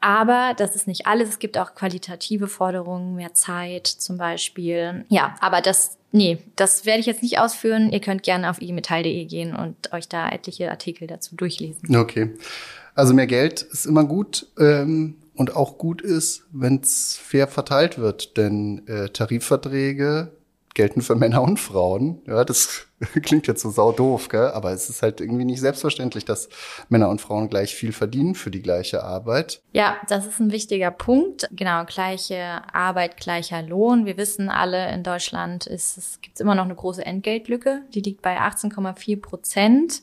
Aber 0.00 0.52
das 0.54 0.76
ist 0.76 0.86
nicht 0.86 1.06
alles. 1.06 1.30
Es 1.30 1.38
gibt 1.38 1.56
auch 1.56 1.74
qualitative 1.74 2.46
Forderungen, 2.46 3.14
mehr 3.16 3.32
Zeit 3.32 3.86
zum 3.86 4.18
Beispiel. 4.18 5.06
Ja, 5.08 5.34
aber 5.40 5.62
das, 5.62 5.96
nee, 6.12 6.38
das 6.56 6.84
werde 6.84 7.00
ich 7.00 7.06
jetzt 7.06 7.22
nicht 7.22 7.38
ausführen. 7.38 7.90
Ihr 7.90 8.00
könnt 8.00 8.22
gerne 8.22 8.50
auf 8.50 8.60
imetall.de 8.60 9.24
gehen 9.24 9.56
und 9.56 9.94
euch 9.94 10.08
da 10.08 10.28
etliche 10.28 10.70
Artikel 10.70 11.08
dazu 11.08 11.34
durchlesen. 11.34 11.96
Okay. 11.96 12.34
Also 12.94 13.14
mehr 13.14 13.26
Geld 13.26 13.62
ist 13.62 13.86
immer 13.86 14.04
gut. 14.04 14.46
Ähm 14.58 15.16
und 15.36 15.54
auch 15.54 15.78
gut 15.78 16.02
ist, 16.02 16.46
wenn 16.52 16.80
es 16.80 17.16
fair 17.16 17.46
verteilt 17.46 17.98
wird. 17.98 18.36
Denn 18.36 18.86
äh, 18.88 19.08
Tarifverträge 19.10 20.32
gelten 20.76 21.00
für 21.00 21.16
Männer 21.16 21.42
und 21.42 21.58
Frauen. 21.58 22.20
Ja, 22.26 22.44
das 22.44 22.86
klingt 23.22 23.46
jetzt 23.46 23.62
so 23.62 23.70
sau 23.70 23.92
doof, 23.92 24.28
gell? 24.28 24.50
aber 24.50 24.72
es 24.72 24.88
ist 24.88 25.02
halt 25.02 25.20
irgendwie 25.20 25.46
nicht 25.46 25.60
selbstverständlich, 25.60 26.24
dass 26.26 26.48
Männer 26.88 27.08
und 27.08 27.20
Frauen 27.20 27.48
gleich 27.48 27.74
viel 27.74 27.92
verdienen 27.92 28.34
für 28.34 28.50
die 28.50 28.62
gleiche 28.62 29.02
Arbeit. 29.02 29.62
Ja, 29.72 29.96
das 30.08 30.26
ist 30.26 30.38
ein 30.38 30.52
wichtiger 30.52 30.90
Punkt. 30.90 31.48
Genau, 31.50 31.84
gleiche 31.86 32.62
Arbeit, 32.72 33.16
gleicher 33.16 33.62
Lohn. 33.62 34.04
Wir 34.04 34.18
wissen 34.18 34.50
alle, 34.50 34.92
in 34.92 35.02
Deutschland 35.02 35.66
ist, 35.66 35.96
es 35.96 36.20
gibt 36.20 36.40
immer 36.40 36.54
noch 36.54 36.64
eine 36.64 36.74
große 36.74 37.04
Entgeltlücke. 37.04 37.82
Die 37.94 38.02
liegt 38.02 38.20
bei 38.20 38.38
18,4 38.38 39.20
Prozent 39.20 40.02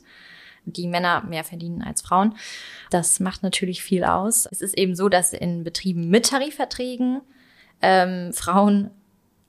die 0.64 0.86
Männer 0.86 1.24
mehr 1.28 1.44
verdienen 1.44 1.82
als 1.82 2.02
Frauen. 2.02 2.34
Das 2.90 3.20
macht 3.20 3.42
natürlich 3.42 3.82
viel 3.82 4.04
aus. 4.04 4.46
Es 4.50 4.60
ist 4.60 4.78
eben 4.78 4.94
so, 4.94 5.08
dass 5.08 5.32
in 5.32 5.64
Betrieben 5.64 6.08
mit 6.08 6.26
Tarifverträgen 6.26 7.20
ähm, 7.82 8.32
Frauen, 8.32 8.90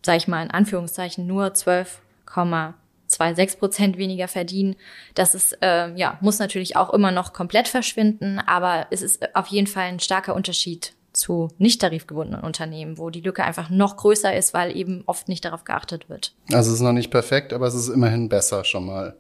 sage 0.06 0.18
ich 0.18 0.28
mal 0.28 0.44
in 0.44 0.52
Anführungszeichen, 0.52 1.26
nur 1.26 1.48
12,26 1.48 3.58
Prozent 3.58 3.98
weniger 3.98 4.28
verdienen. 4.28 4.76
Das 5.14 5.36
ist, 5.36 5.58
äh, 5.62 5.94
ja, 5.96 6.18
muss 6.22 6.40
natürlich 6.40 6.76
auch 6.76 6.94
immer 6.94 7.12
noch 7.12 7.34
komplett 7.34 7.68
verschwinden, 7.68 8.40
aber 8.40 8.88
es 8.92 9.02
ist 9.02 9.36
auf 9.36 9.48
jeden 9.48 9.68
Fall 9.68 9.86
ein 9.86 10.00
starker 10.00 10.36
Unterschied 10.36 10.94
zu 11.16 11.50
nicht 11.58 11.82
tarifgebundenen 11.82 12.44
Unternehmen, 12.44 12.98
wo 12.98 13.10
die 13.10 13.22
Lücke 13.22 13.44
einfach 13.44 13.70
noch 13.70 13.98
größer 13.98 14.36
ist, 14.36 14.54
weil 14.54 14.76
eben 14.76 15.04
oft 15.06 15.30
nicht 15.30 15.46
darauf 15.46 15.64
geachtet 15.64 16.10
wird. 16.10 16.34
Also 16.52 16.72
es 16.72 16.76
ist 16.76 16.82
noch 16.82 16.92
nicht 16.92 17.10
perfekt, 17.10 17.54
aber 17.54 17.68
es 17.68 17.74
ist 17.74 17.90
immerhin 17.90 18.30
besser 18.30 18.64
schon 18.66 18.86
mal 18.86 19.18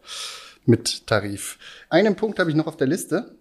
mit 0.65 1.08
Tarif. 1.08 1.58
Einen 1.89 2.15
Punkt 2.15 2.39
habe 2.39 2.49
ich 2.49 2.56
noch 2.56 2.67
auf 2.67 2.78
der 2.78 2.88
Liste. 2.88 3.36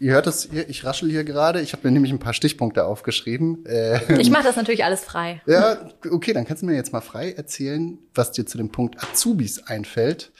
Ihr 0.00 0.14
hört 0.14 0.26
es 0.26 0.48
hier, 0.50 0.66
ich 0.70 0.84
raschel 0.84 1.10
hier 1.10 1.24
gerade. 1.24 1.60
Ich 1.60 1.74
habe 1.74 1.86
mir 1.86 1.92
nämlich 1.92 2.10
ein 2.10 2.18
paar 2.18 2.32
Stichpunkte 2.32 2.86
aufgeschrieben. 2.86 3.64
Ähm, 3.66 4.18
ich 4.18 4.30
mache 4.30 4.44
das 4.44 4.56
natürlich 4.56 4.82
alles 4.82 5.04
frei. 5.04 5.42
Ja, 5.44 5.90
okay, 6.10 6.32
dann 6.32 6.46
kannst 6.46 6.62
du 6.62 6.66
mir 6.66 6.74
jetzt 6.74 6.92
mal 6.92 7.02
frei 7.02 7.32
erzählen, 7.32 7.98
was 8.14 8.32
dir 8.32 8.46
zu 8.46 8.56
dem 8.56 8.70
Punkt 8.70 9.02
Azubis 9.02 9.62
einfällt. 9.62 10.32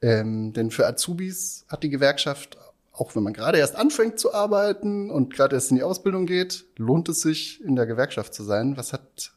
Ähm, 0.00 0.54
denn 0.54 0.70
für 0.70 0.86
Azubis 0.86 1.66
hat 1.68 1.82
die 1.82 1.90
Gewerkschaft, 1.90 2.56
auch 2.92 3.14
wenn 3.14 3.22
man 3.22 3.34
gerade 3.34 3.58
erst 3.58 3.76
anfängt 3.76 4.18
zu 4.18 4.32
arbeiten 4.32 5.10
und 5.10 5.34
gerade 5.34 5.56
erst 5.56 5.70
in 5.70 5.76
die 5.76 5.82
Ausbildung 5.82 6.24
geht, 6.24 6.64
lohnt 6.76 7.10
es 7.10 7.20
sich, 7.20 7.62
in 7.62 7.76
der 7.76 7.84
Gewerkschaft 7.84 8.32
zu 8.32 8.44
sein. 8.44 8.78
Was 8.78 8.94
hat 8.94 9.32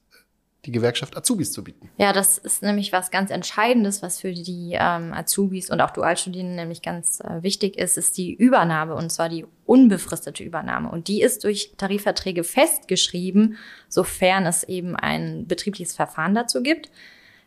die 0.65 0.71
Gewerkschaft 0.71 1.15
Azubis 1.15 1.53
zu 1.53 1.63
bieten. 1.63 1.89
Ja, 1.97 2.11
das 2.11 2.37
ist 2.37 2.61
nämlich 2.61 2.91
was 2.91 3.11
ganz 3.11 3.31
Entscheidendes, 3.31 4.01
was 4.01 4.19
für 4.19 4.33
die 4.33 4.71
ähm, 4.73 5.13
Azubis 5.13 5.69
und 5.69 5.79
auch 5.79 5.91
Dualstudierenden 5.91 6.57
nämlich 6.57 6.81
ganz 6.81 7.21
äh, 7.21 7.41
wichtig 7.41 7.77
ist, 7.77 7.97
ist 7.97 8.17
die 8.17 8.33
Übernahme 8.33 8.95
und 8.95 9.09
zwar 9.09 9.29
die 9.29 9.45
unbefristete 9.65 10.43
Übernahme. 10.43 10.89
Und 10.89 11.07
die 11.07 11.21
ist 11.21 11.45
durch 11.45 11.73
Tarifverträge 11.77 12.43
festgeschrieben, 12.43 13.57
sofern 13.87 14.45
es 14.45 14.63
eben 14.63 14.97
ein 14.97 15.47
betriebliches 15.47 15.95
Verfahren 15.95 16.35
dazu 16.35 16.61
gibt. 16.61 16.91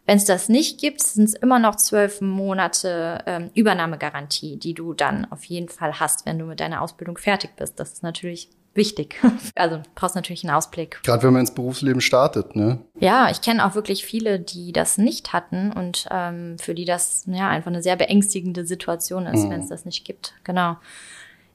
Wenn 0.07 0.16
es 0.16 0.25
das 0.25 0.48
nicht 0.48 0.81
gibt, 0.81 1.03
sind 1.03 1.25
es 1.25 1.35
immer 1.35 1.59
noch 1.59 1.77
zwölf 1.77 2.20
Monate 2.20 3.22
ähm, 3.27 3.51
Übernahmegarantie, 3.55 4.57
die 4.57 4.75
du 4.75 4.94
dann 4.94 5.31
auf 5.31 5.44
jeden 5.44 5.68
Fall 5.68 6.01
hast, 6.01 6.27
wenn 6.27 6.38
du 6.38 6.46
mit 6.46 6.61
deiner 6.61 6.81
Ausbildung 6.81 7.18
fertig 7.18 7.51
bist. 7.57 7.79
Das 7.79 7.92
ist 7.92 8.03
natürlich 8.03 8.48
wichtig. 8.75 9.17
Also 9.55 9.77
du 9.77 9.83
brauchst 9.95 10.15
natürlich 10.15 10.45
einen 10.45 10.57
Ausblick. 10.57 11.01
Gerade 11.03 11.23
wenn 11.23 11.35
man 11.35 11.41
ins 11.41 11.55
Berufsleben 11.55 12.01
startet, 12.01 12.57
ne? 12.57 12.79
Ja, 12.99 13.31
ich 13.31 13.43
kenne 13.43 13.65
auch 13.67 13.75
wirklich 13.75 14.05
viele, 14.05 14.41
die 14.41 14.73
das 14.73 14.99
nicht 14.99 15.33
hatten 15.33 15.73
und 15.73 16.07
ähm, 16.11 16.57
für 16.59 16.75
die 16.75 16.85
das 16.85 17.25
ja 17.27 17.49
einfach 17.49 17.71
eine 17.71 17.83
sehr 17.83 17.97
beängstigende 17.97 18.65
Situation 18.65 19.27
ist, 19.27 19.45
mhm. 19.45 19.51
wenn 19.51 19.61
es 19.61 19.69
das 19.69 19.85
nicht 19.85 20.05
gibt. 20.05 20.35
Genau. 20.45 20.77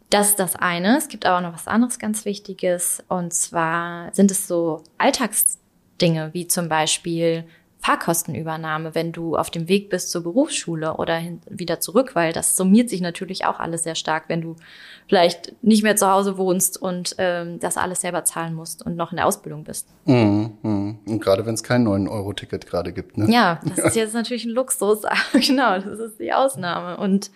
Das 0.10 0.30
ist 0.30 0.39
das 0.39 0.56
eine. 0.56 0.97
Es 0.97 1.08
gibt 1.08 1.25
aber 1.25 1.41
noch 1.41 1.53
was 1.53 1.67
anderes 1.67 1.99
ganz 1.99 2.23
Wichtiges. 2.23 3.03
Und 3.10 3.34
zwar 3.34 4.13
sind 4.13 4.32
es 4.32 4.47
so 4.47 4.84
Alltagsdinge, 4.97 6.30
wie 6.34 6.47
zum 6.47 6.69
Beispiel 6.69 7.45
Fahrkostenübernahme, 7.79 8.95
wenn 8.95 9.11
du 9.11 9.35
auf 9.35 9.49
dem 9.49 9.67
Weg 9.67 9.89
bist 9.89 10.11
zur 10.11 10.23
Berufsschule 10.23 10.95
oder 10.95 11.15
hin, 11.15 11.41
wieder 11.49 11.79
zurück, 11.79 12.15
weil 12.15 12.33
das 12.33 12.57
summiert 12.57 12.89
sich 12.89 13.01
natürlich 13.01 13.45
auch 13.45 13.59
alles 13.59 13.83
sehr 13.83 13.95
stark, 13.95 14.25
wenn 14.27 14.41
du 14.41 14.55
vielleicht 15.07 15.53
nicht 15.63 15.83
mehr 15.83 15.95
zu 15.95 16.09
Hause 16.09 16.37
wohnst 16.37 16.81
und 16.81 17.15
ähm, 17.17 17.59
das 17.59 17.77
alles 17.77 18.01
selber 18.01 18.25
zahlen 18.25 18.55
musst 18.55 18.85
und 18.85 18.95
noch 18.95 19.11
in 19.11 19.17
der 19.17 19.25
Ausbildung 19.25 19.63
bist. 19.63 19.87
Mhm, 20.05 20.57
mhm. 20.63 20.99
Und 21.05 21.21
gerade 21.21 21.45
wenn 21.45 21.53
es 21.53 21.63
kein 21.63 21.87
9-Euro-Ticket 21.87 22.67
gerade 22.67 22.91
gibt. 22.91 23.17
Ne? 23.17 23.31
Ja, 23.31 23.61
das 23.75 23.79
ist 23.79 23.95
jetzt 23.95 24.13
natürlich 24.13 24.45
ein 24.45 24.51
Luxus, 24.51 25.03
genau, 25.33 25.79
das 25.79 25.99
ist 25.99 26.19
die 26.19 26.33
Ausnahme. 26.33 26.97
Und 26.97 27.31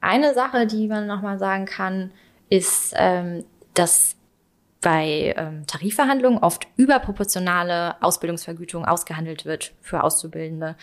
eine 0.00 0.34
Sache, 0.34 0.66
die 0.66 0.88
man 0.88 1.06
nochmal 1.06 1.38
sagen 1.38 1.64
kann, 1.64 2.10
ist, 2.48 2.92
ähm, 2.96 3.44
dass 3.74 4.16
bei 4.80 5.34
ähm, 5.36 5.66
Tarifverhandlungen 5.66 6.38
oft 6.38 6.66
überproportionale 6.76 8.02
Ausbildungsvergütung 8.02 8.84
ausgehandelt 8.84 9.44
wird 9.44 9.72
für 9.82 10.02
Auszubildende 10.02 10.76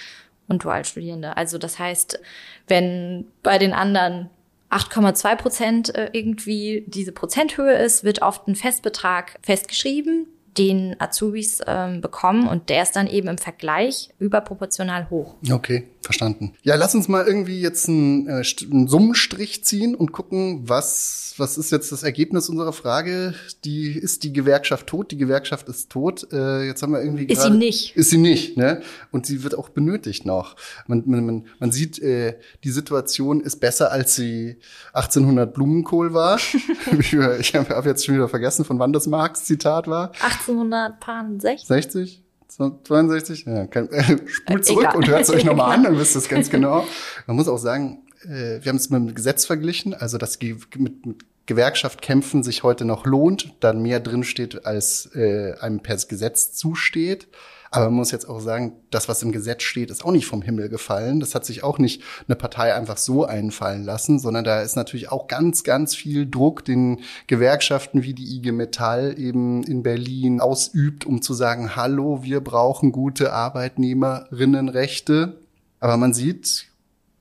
und 0.48 0.64
Dualstudierende. 0.64 1.36
Also 1.36 1.58
das 1.58 1.80
heißt, 1.80 2.20
wenn 2.68 3.26
bei 3.44 3.58
den 3.58 3.74
anderen 3.74 4.30
8,2 4.70 5.36
Prozent 5.36 5.96
äh, 5.96 6.10
irgendwie 6.12 6.86
diese 6.88 7.12
Prozenthöhe 7.12 7.74
ist, 7.74 8.04
wird 8.04 8.22
oft 8.22 8.48
ein 8.48 8.56
Festbetrag 8.56 9.40
festgeschrieben, 9.42 10.28
den 10.58 11.00
Azubis 11.00 11.62
ähm, 11.66 12.02
bekommen 12.02 12.48
und 12.48 12.70
der 12.70 12.84
ist 12.84 12.96
dann 12.96 13.08
eben 13.08 13.28
im 13.28 13.38
Vergleich 13.38 14.10
überproportional 14.20 15.10
hoch. 15.10 15.36
Okay, 15.50 15.88
verstanden. 16.08 16.54
Ja, 16.64 16.76
lass 16.76 16.96
uns 16.96 17.08
mal 17.08 17.28
irgendwie 17.28 17.60
jetzt 17.62 17.88
einen, 17.88 18.28
äh, 18.28 18.44
einen 18.72 18.88
Summenstrich 18.88 19.64
ziehen 19.64 19.94
und 19.94 20.14
gucken, 20.14 20.62
was, 20.68 21.36
was 21.38 21.58
ist 21.58 21.72
jetzt 21.72 21.92
das 21.92 22.04
Ergebnis 22.04 22.50
unserer 22.50 22.72
Frage? 22.72 23.36
Die, 23.66 23.92
ist 23.92 24.24
die 24.24 24.32
Gewerkschaft 24.32 24.88
tot? 24.88 25.12
Die 25.12 25.18
Gewerkschaft 25.18 25.68
ist 25.68 25.92
tot. 25.92 26.32
Äh, 26.32 26.66
jetzt 26.66 26.82
haben 26.82 26.94
wir 26.94 27.02
irgendwie 27.04 27.26
Ist 27.26 27.42
grade, 27.42 27.52
sie 27.52 27.58
nicht. 27.60 27.96
Ist 27.96 28.10
sie 28.10 28.18
nicht, 28.18 28.56
ne? 28.56 28.82
Und 29.12 29.26
sie 29.26 29.44
wird 29.44 29.54
auch 29.54 29.70
benötigt 29.70 30.26
noch. 30.26 30.56
Man, 30.88 31.04
man, 31.06 31.26
man, 31.26 31.48
man 31.60 31.72
sieht, 31.72 32.00
äh, 32.00 32.40
die 32.64 32.72
Situation 32.72 33.42
ist 33.42 33.58
besser, 33.58 33.92
als 33.92 34.16
sie 34.16 34.58
1800 34.94 35.54
Blumenkohl 35.54 36.14
war. 36.14 36.40
ich 36.90 37.54
habe 37.54 37.76
hab 37.76 37.86
jetzt 37.86 38.06
schon 38.06 38.16
wieder 38.16 38.30
vergessen, 38.30 38.64
von 38.64 38.80
wann 38.80 38.94
das 38.94 39.08
Marx 39.08 39.44
Zitat 39.44 39.88
war. 39.88 40.14
1860? 40.22 41.68
60? 41.68 42.24
62? 42.58 43.46
Ja, 43.46 43.68
kann, 43.68 43.90
äh, 43.92 44.18
spult 44.28 44.66
zurück 44.66 44.84
Egal. 44.84 44.96
und 44.96 45.08
hört 45.08 45.22
es 45.22 45.30
euch 45.30 45.46
nochmal 45.46 45.76
an, 45.76 45.84
dann 45.84 45.98
wisst 45.98 46.16
ihr 46.16 46.20
es 46.20 46.30
ganz 46.30 46.50
genau. 46.52 46.86
Man 47.28 47.36
muss 47.36 47.48
auch 47.48 47.58
sagen, 47.58 48.04
äh, 48.24 48.60
wir 48.62 48.70
haben 48.70 48.78
es 48.78 48.90
mit 48.90 49.00
dem 49.00 49.16
Gesetz 49.16 49.46
verglichen, 49.46 49.94
also 49.94 50.18
dass 50.18 50.40
mit, 50.42 51.06
mit 51.06 51.26
Gewerkschaft 51.46 52.02
kämpfen 52.02 52.44
sich 52.44 52.64
heute 52.64 52.86
noch 52.86 53.06
lohnt, 53.06 53.54
dann 53.62 53.82
mehr 53.82 54.00
drinsteht, 54.00 54.66
als 54.66 55.10
äh, 55.16 55.54
einem 55.60 55.80
per 55.80 55.96
Gesetz 55.96 56.54
zusteht. 56.54 57.28
Aber 57.78 57.92
man 57.92 57.98
muss 57.98 58.12
jetzt 58.12 58.28
auch 58.28 58.40
sagen, 58.40 58.74
das, 58.90 59.08
was 59.08 59.22
im 59.22 59.32
Gesetz 59.32 59.62
steht, 59.62 59.92
ist 59.92 60.04
auch 60.04 60.12
nicht 60.12 60.26
vom 60.26 60.42
Himmel 60.42 60.68
gefallen. 60.68 61.20
Das 61.20 61.36
hat 61.36 61.46
sich 61.46 61.64
auch 61.64 61.78
nicht 61.78 62.02
eine 62.28 62.36
Partei 62.36 62.74
einfach 62.74 62.98
so 62.98 63.24
einfallen 63.24 63.84
lassen, 63.84 64.18
sondern 64.18 64.44
da 64.44 64.62
ist 64.62 64.76
natürlich 64.76 65.12
auch 65.12 65.28
ganz, 65.28 65.64
ganz 65.64 65.94
viel 65.94 66.28
Druck, 66.28 66.66
den 66.66 67.02
Gewerkschaften 67.28 68.02
wie 68.02 68.16
die 68.16 68.36
IG 68.36 68.52
Metall 68.52 69.14
eben 69.20 69.62
in 69.62 69.84
Berlin 69.84 70.42
ausübt, 70.42 71.06
um 71.06 71.22
zu 71.22 71.36
sagen, 71.36 71.76
hallo, 71.76 72.24
wir 72.24 72.42
brauchen 72.42 72.92
gute 72.92 73.32
Arbeitnehmerinnenrechte. 73.32 75.40
Aber 75.80 75.98
man 75.98 76.16
sieht, 76.16 76.66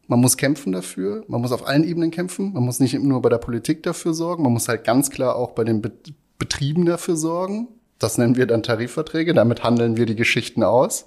man 0.07 0.21
muss 0.21 0.39
kämpfen 0.39 0.73
dafür, 0.73 1.23
man 1.29 1.43
muss 1.43 1.53
auf 1.53 1.67
allen 1.67 1.85
Ebenen 1.85 2.11
kämpfen, 2.11 2.55
man 2.55 2.63
muss 2.63 2.81
nicht 2.81 2.99
nur 2.99 3.21
bei 3.21 3.29
der 3.29 3.37
Politik 3.37 3.83
dafür 3.83 4.15
sorgen, 4.15 4.43
man 4.43 4.55
muss 4.55 4.69
halt 4.69 4.85
ganz 4.85 5.11
klar 5.11 5.37
auch 5.37 5.51
bei 5.51 5.65
den 5.65 5.83
Betrieben 6.39 6.87
dafür 6.87 7.17
sorgen. 7.17 7.69
Das 7.99 8.19
nennen 8.19 8.37
wir 8.37 8.47
dann 8.47 8.63
Tarifverträge, 8.63 9.35
damit 9.35 9.63
handeln 9.63 9.97
wir 9.97 10.07
die 10.07 10.17
Geschichten 10.17 10.63
aus. 10.63 11.07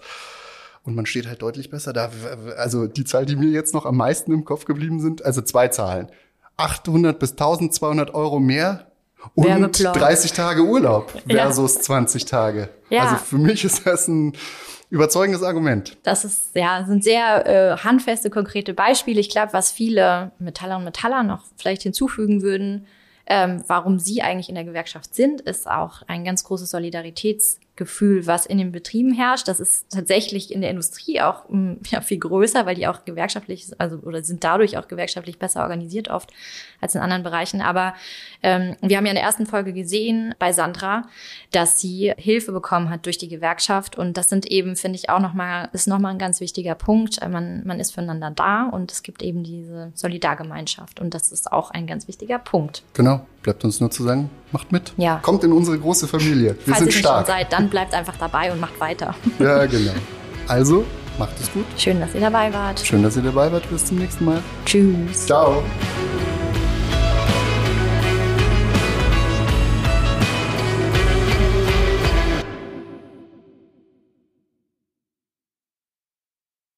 Und 0.83 0.95
man 0.95 1.05
steht 1.05 1.27
halt 1.27 1.41
deutlich 1.41 1.69
besser 1.69 1.93
da. 1.93 2.09
Also 2.57 2.87
die 2.87 3.03
Zahl, 3.03 3.25
die 3.25 3.35
mir 3.35 3.49
jetzt 3.49 3.73
noch 3.73 3.85
am 3.85 3.97
meisten 3.97 4.31
im 4.31 4.45
Kopf 4.45 4.65
geblieben 4.65 4.99
sind, 4.99 5.23
also 5.23 5.41
zwei 5.41 5.67
Zahlen. 5.67 6.07
800 6.57 7.19
bis 7.19 7.31
1200 7.31 8.13
Euro 8.13 8.39
mehr 8.39 8.87
und 9.35 9.83
30 9.83 10.33
Tage 10.33 10.63
Urlaub 10.63 11.11
versus 11.27 11.75
ja. 11.75 11.81
20 11.81 12.25
Tage. 12.25 12.69
Ja. 12.89 13.03
Also 13.03 13.15
für 13.17 13.37
mich 13.37 13.65
ist 13.65 13.85
das 13.85 14.07
ein 14.07 14.33
überzeugendes 14.89 15.43
Argument. 15.43 15.97
Das 16.03 16.25
ist 16.25 16.55
ja 16.55 16.83
sind 16.87 17.03
sehr 17.03 17.45
äh, 17.45 17.77
handfeste, 17.77 18.29
konkrete 18.29 18.73
Beispiele. 18.73 19.19
Ich 19.19 19.29
glaube, 19.29 19.53
was 19.53 19.71
viele 19.71 20.31
Metaller 20.39 20.77
und 20.77 20.83
Metaller 20.83 21.23
noch 21.23 21.43
vielleicht 21.57 21.83
hinzufügen 21.83 22.41
würden, 22.41 22.87
ähm, 23.29 23.63
warum 23.67 23.99
sie 23.99 24.21
eigentlich 24.21 24.49
in 24.49 24.55
der 24.55 24.63
Gewerkschaft 24.63 25.13
sind, 25.13 25.41
ist 25.41 25.69
auch 25.69 26.01
ein 26.07 26.23
ganz 26.23 26.43
großes 26.43 26.71
Solidaritäts 26.71 27.59
Gefühl, 27.79 28.27
was 28.27 28.45
in 28.45 28.57
den 28.57 28.71
Betrieben 28.71 29.13
herrscht. 29.13 29.47
Das 29.47 29.59
ist 29.59 29.89
tatsächlich 29.89 30.53
in 30.53 30.61
der 30.61 30.69
Industrie 30.69 31.21
auch 31.21 31.49
mm, 31.49 31.75
ja, 31.89 32.01
viel 32.01 32.19
größer, 32.19 32.65
weil 32.65 32.75
die 32.75 32.85
auch 32.87 33.05
gewerkschaftlich, 33.05 33.71
also 33.79 33.97
oder 33.99 34.21
sind 34.21 34.43
dadurch 34.43 34.77
auch 34.77 34.87
gewerkschaftlich 34.87 35.39
besser 35.39 35.63
organisiert 35.63 36.09
oft 36.09 36.31
als 36.81 36.93
in 36.93 37.01
anderen 37.01 37.23
Bereichen. 37.23 37.61
Aber 37.61 37.95
ähm, 38.43 38.75
wir 38.81 38.97
haben 38.97 39.05
ja 39.05 39.11
in 39.11 39.15
der 39.15 39.23
ersten 39.23 39.45
Folge 39.45 39.73
gesehen 39.73 40.35
bei 40.37 40.51
Sandra, 40.51 41.07
dass 41.51 41.79
sie 41.79 42.13
Hilfe 42.17 42.51
bekommen 42.51 42.89
hat 42.89 43.05
durch 43.05 43.17
die 43.17 43.29
Gewerkschaft. 43.29 43.97
Und 43.97 44.17
das 44.17 44.29
sind 44.29 44.45
eben, 44.45 44.75
finde 44.75 44.97
ich, 44.97 45.09
auch 45.09 45.19
nochmal, 45.19 45.69
ist 45.71 45.87
nochmal 45.87 46.11
ein 46.11 46.19
ganz 46.19 46.41
wichtiger 46.41 46.75
Punkt. 46.75 47.19
Man, 47.27 47.65
man 47.65 47.79
ist 47.79 47.91
füreinander 47.91 48.29
da 48.29 48.69
und 48.69 48.91
es 48.91 49.03
gibt 49.03 49.23
eben 49.23 49.43
diese 49.43 49.91
Solidargemeinschaft. 49.95 50.99
Und 50.99 51.13
das 51.13 51.31
ist 51.31 51.51
auch 51.51 51.71
ein 51.71 51.87
ganz 51.87 52.07
wichtiger 52.09 52.39
Punkt. 52.39 52.83
Genau. 52.93 53.25
Bleibt 53.49 53.63
uns 53.63 53.79
nur 53.79 53.89
zu 53.89 54.03
sagen, 54.03 54.29
macht 54.51 54.71
mit. 54.71 54.93
Ja. 54.97 55.17
Kommt 55.23 55.43
in 55.43 55.51
unsere 55.51 55.79
große 55.79 56.07
Familie. 56.07 56.55
Wir 56.65 56.75
Falls 56.75 56.77
sind 56.77 56.93
ihr 56.93 56.99
stark. 56.99 57.25
Schon 57.25 57.35
seid, 57.35 57.51
dann 57.51 57.67
bleibt 57.67 57.95
einfach 57.95 58.15
dabei 58.15 58.51
und 58.51 58.59
macht 58.59 58.79
weiter. 58.79 59.15
Ja, 59.39 59.65
genau. 59.65 59.93
Also, 60.47 60.85
macht 61.17 61.33
es 61.41 61.51
gut. 61.51 61.65
Schön, 61.75 61.99
dass 61.99 62.13
ihr 62.13 62.21
dabei 62.21 62.53
wart. 62.53 62.79
Schön, 62.79 63.01
dass 63.01 63.17
ihr 63.17 63.23
dabei 63.23 63.51
wart. 63.51 63.67
Bis 63.71 63.85
zum 63.85 63.97
nächsten 63.97 64.23
Mal. 64.25 64.43
Tschüss. 64.67 65.25
Ciao. 65.25 65.63